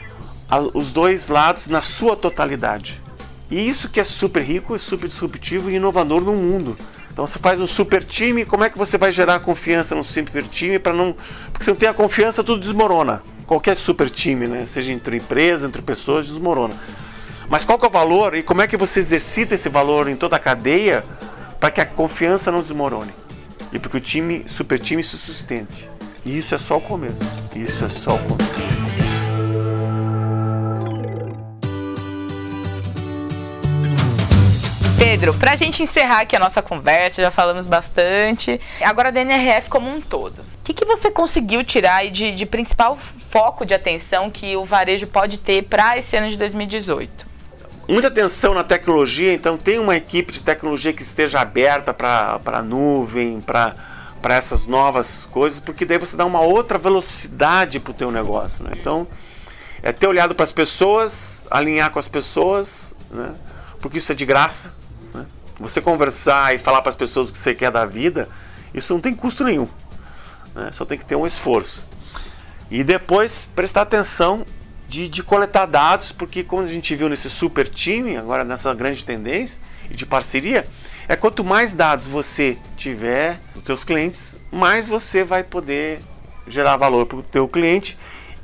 a, 0.49 0.59
os 0.59 0.89
dois 0.89 1.27
lados 1.27 1.67
na 1.67 1.81
sua 1.81 2.15
totalidade. 2.15 2.99
E 3.51 3.69
isso 3.69 3.89
que 3.89 3.99
é 3.99 4.03
super 4.03 4.41
rico, 4.41 4.79
super 4.79 5.07
disruptivo 5.07 5.69
e 5.69 5.75
inovador 5.75 6.21
no 6.21 6.35
mundo. 6.35 6.75
Então 7.11 7.27
você 7.27 7.37
faz 7.37 7.61
um 7.61 7.67
super 7.67 8.03
time, 8.03 8.45
como 8.45 8.63
é 8.63 8.69
que 8.69 8.77
você 8.77 8.97
vai 8.97 9.11
gerar 9.11 9.41
confiança 9.41 9.93
no 9.93 10.03
super 10.03 10.43
time 10.47 10.79
para 10.79 10.93
não, 10.93 11.15
porque 11.51 11.65
se 11.65 11.69
não 11.69 11.77
tem 11.77 11.89
a 11.89 11.93
confiança 11.93 12.43
tudo 12.43 12.61
desmorona. 12.61 13.21
Qualquer 13.45 13.77
super 13.77 14.09
time, 14.09 14.47
né, 14.47 14.65
seja 14.65 14.93
entre 14.93 15.17
empresas, 15.17 15.65
entre 15.65 15.81
pessoas, 15.81 16.25
desmorona. 16.25 16.73
Mas 17.51 17.65
qual 17.65 17.77
que 17.77 17.83
é 17.83 17.89
o 17.89 17.91
valor 17.91 18.33
e 18.33 18.41
como 18.41 18.61
é 18.61 18.67
que 18.67 18.77
você 18.77 19.01
exercita 19.01 19.55
esse 19.55 19.67
valor 19.67 20.07
em 20.07 20.15
toda 20.15 20.37
a 20.37 20.39
cadeia 20.39 21.03
para 21.59 21.69
que 21.69 21.81
a 21.81 21.85
confiança 21.85 22.49
não 22.49 22.61
desmorone? 22.61 23.13
E 23.73 23.77
para 23.77 23.91
que 23.91 23.97
o 23.97 23.99
time, 23.99 24.45
super 24.47 24.79
time 24.79 25.03
se 25.03 25.17
sustente. 25.17 25.89
E 26.23 26.37
isso 26.37 26.55
é 26.55 26.57
só 26.57 26.77
o 26.77 26.81
começo. 26.81 27.21
Isso 27.53 27.83
é 27.83 27.89
só 27.89 28.15
o 28.15 28.19
começo. 28.19 28.49
Pedro, 34.97 35.33
para 35.33 35.51
a 35.51 35.55
gente 35.57 35.83
encerrar 35.83 36.21
aqui 36.21 36.37
a 36.37 36.39
nossa 36.39 36.61
conversa, 36.61 37.21
já 37.21 37.31
falamos 37.31 37.67
bastante. 37.67 38.61
Agora 38.79 39.11
da 39.11 39.19
NRF 39.19 39.69
como 39.69 39.93
um 39.93 39.99
todo. 39.99 40.39
O 40.39 40.63
que, 40.63 40.73
que 40.73 40.85
você 40.85 41.11
conseguiu 41.11 41.65
tirar 41.65 42.09
de, 42.09 42.31
de 42.31 42.45
principal 42.45 42.95
foco 42.95 43.65
de 43.65 43.73
atenção 43.73 44.31
que 44.31 44.55
o 44.55 44.63
varejo 44.63 45.05
pode 45.05 45.37
ter 45.37 45.63
para 45.63 45.97
esse 45.97 46.15
ano 46.15 46.29
de 46.29 46.37
2018? 46.37 47.30
Muita 47.91 48.07
atenção 48.07 48.53
na 48.53 48.63
tecnologia, 48.63 49.33
então 49.33 49.57
tem 49.57 49.77
uma 49.77 49.95
equipe 49.95 50.31
de 50.31 50.41
tecnologia 50.41 50.93
que 50.93 51.01
esteja 51.01 51.41
aberta 51.41 51.93
para 51.93 52.63
nuvem, 52.63 53.41
para 53.41 53.75
essas 54.29 54.65
novas 54.65 55.27
coisas, 55.29 55.59
porque 55.59 55.85
daí 55.85 55.97
você 55.97 56.15
dá 56.15 56.25
uma 56.25 56.39
outra 56.39 56.77
velocidade 56.77 57.81
para 57.81 57.91
o 57.91 57.93
teu 57.93 58.09
negócio. 58.09 58.63
Né? 58.63 58.71
Então, 58.79 59.05
é 59.83 59.91
ter 59.91 60.07
olhado 60.07 60.33
para 60.33 60.45
as 60.45 60.53
pessoas, 60.53 61.45
alinhar 61.51 61.91
com 61.91 61.99
as 61.99 62.07
pessoas, 62.07 62.95
né? 63.09 63.35
porque 63.81 63.97
isso 63.97 64.11
é 64.13 64.15
de 64.15 64.25
graça. 64.25 64.73
Né? 65.13 65.25
Você 65.59 65.81
conversar 65.81 66.55
e 66.55 66.59
falar 66.59 66.81
para 66.81 66.91
as 66.91 66.95
pessoas 66.95 67.27
o 67.27 67.31
que 67.33 67.37
você 67.37 67.53
quer 67.53 67.71
da 67.71 67.85
vida, 67.85 68.29
isso 68.73 68.93
não 68.93 69.01
tem 69.01 69.13
custo 69.13 69.43
nenhum. 69.43 69.67
Né? 70.55 70.71
Só 70.71 70.85
tem 70.85 70.97
que 70.97 71.05
ter 71.05 71.17
um 71.17 71.27
esforço. 71.27 71.85
E 72.69 72.85
depois 72.85 73.49
prestar 73.53 73.81
atenção 73.81 74.45
de, 74.91 75.07
de 75.07 75.23
coletar 75.23 75.65
dados, 75.67 76.11
porque 76.11 76.43
como 76.43 76.61
a 76.61 76.65
gente 76.65 76.93
viu 76.97 77.07
nesse 77.07 77.29
super 77.29 77.65
time, 77.65 78.17
agora 78.17 78.43
nessa 78.43 78.73
grande 78.73 79.05
tendência 79.05 79.57
e 79.89 79.93
de 79.93 80.05
parceria, 80.05 80.67
é 81.07 81.15
quanto 81.15 81.45
mais 81.45 81.71
dados 81.71 82.07
você 82.07 82.57
tiver 82.75 83.39
dos 83.55 83.63
seus 83.63 83.85
clientes, 83.85 84.37
mais 84.51 84.89
você 84.89 85.23
vai 85.23 85.45
poder 85.45 86.01
gerar 86.45 86.75
valor 86.75 87.05
para 87.05 87.19
o 87.19 87.23
teu 87.23 87.47
cliente 87.47 87.97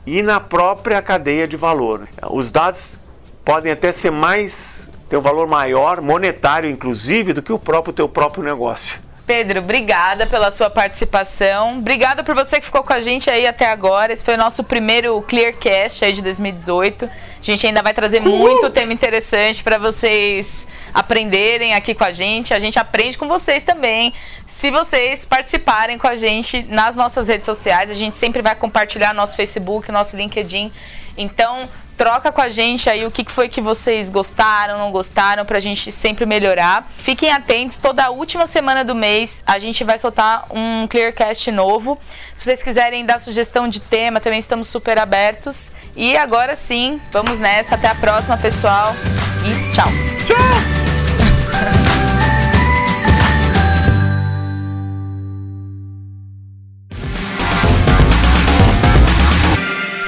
e 0.05 0.21
na 0.21 0.39
própria 0.39 1.01
cadeia 1.01 1.45
de 1.49 1.57
valor. 1.57 2.07
Os 2.31 2.49
dados 2.49 2.97
podem 3.43 3.73
até 3.73 3.91
ser 3.91 4.11
mais 4.11 4.89
ter 5.09 5.17
um 5.17 5.21
valor 5.21 5.47
maior, 5.47 5.99
monetário 5.99 6.69
inclusive, 6.69 7.33
do 7.33 7.41
que 7.41 7.51
o 7.51 7.59
próprio 7.59 7.93
teu 7.93 8.07
próprio 8.07 8.41
negócio. 8.41 9.01
Pedro, 9.27 9.59
obrigada 9.59 10.25
pela 10.25 10.49
sua 10.49 10.69
participação. 10.69 11.79
Obrigada 11.79 12.23
por 12.23 12.33
você 12.33 12.59
que 12.59 12.65
ficou 12.65 12.81
com 12.81 12.93
a 12.93 13.01
gente 13.01 13.29
aí 13.29 13.45
até 13.45 13.65
agora. 13.65 14.13
Esse 14.13 14.23
foi 14.23 14.35
o 14.35 14.37
nosso 14.37 14.63
primeiro 14.63 15.21
Clearcast 15.23 16.05
aí 16.05 16.13
de 16.13 16.21
2018. 16.21 17.03
A 17.03 17.09
gente 17.41 17.67
ainda 17.67 17.81
vai 17.83 17.93
trazer 17.93 18.21
muito 18.21 18.69
tema 18.69 18.93
interessante 18.93 19.61
para 19.61 19.77
vocês 19.77 20.65
aprenderem 20.93 21.73
aqui 21.73 21.93
com 21.93 22.05
a 22.05 22.11
gente. 22.11 22.53
A 22.53 22.59
gente 22.59 22.79
aprende 22.79 23.17
com 23.17 23.27
vocês 23.27 23.65
também. 23.65 24.13
Se 24.45 24.71
vocês 24.71 25.25
participarem 25.25 25.97
com 25.97 26.07
a 26.07 26.15
gente 26.15 26.63
nas 26.69 26.95
nossas 26.95 27.27
redes 27.27 27.45
sociais, 27.45 27.91
a 27.91 27.95
gente 27.95 28.15
sempre 28.15 28.41
vai 28.41 28.55
compartilhar 28.55 29.13
nosso 29.13 29.35
Facebook, 29.35 29.91
nosso 29.91 30.15
LinkedIn. 30.15 30.71
Então, 31.17 31.67
troca 31.97 32.31
com 32.31 32.39
a 32.39 32.47
gente 32.47 32.89
aí 32.89 33.05
o 33.05 33.11
que 33.11 33.25
foi 33.27 33.49
que 33.49 33.59
vocês 33.59 34.09
gostaram, 34.09 34.77
não 34.77 34.91
gostaram, 34.91 35.43
pra 35.43 35.59
gente 35.59 35.91
sempre 35.91 36.25
melhorar. 36.25 36.87
Fiquem 36.89 37.31
atentos, 37.31 37.79
toda 37.79 38.09
última 38.11 38.45
semana 38.45 38.85
do 38.85 38.93
mês 38.93 39.43
a 39.45 39.57
gente 39.57 39.83
vai 39.83 39.97
soltar 39.97 40.45
um 40.51 40.87
Clearcast 40.87 41.51
novo. 41.51 41.97
Se 42.35 42.45
vocês 42.45 42.61
quiserem 42.61 43.05
dar 43.05 43.19
sugestão 43.19 43.67
de 43.67 43.81
tema, 43.81 44.21
também 44.21 44.39
estamos 44.39 44.67
super 44.67 44.99
abertos. 44.99 45.73
E 45.95 46.15
agora 46.15 46.55
sim, 46.55 47.01
vamos 47.11 47.39
nessa. 47.39 47.75
Até 47.75 47.87
a 47.87 47.95
próxima, 47.95 48.37
pessoal. 48.37 48.93
E 49.43 49.73
tchau. 49.73 49.87
Tchau! 50.27 50.86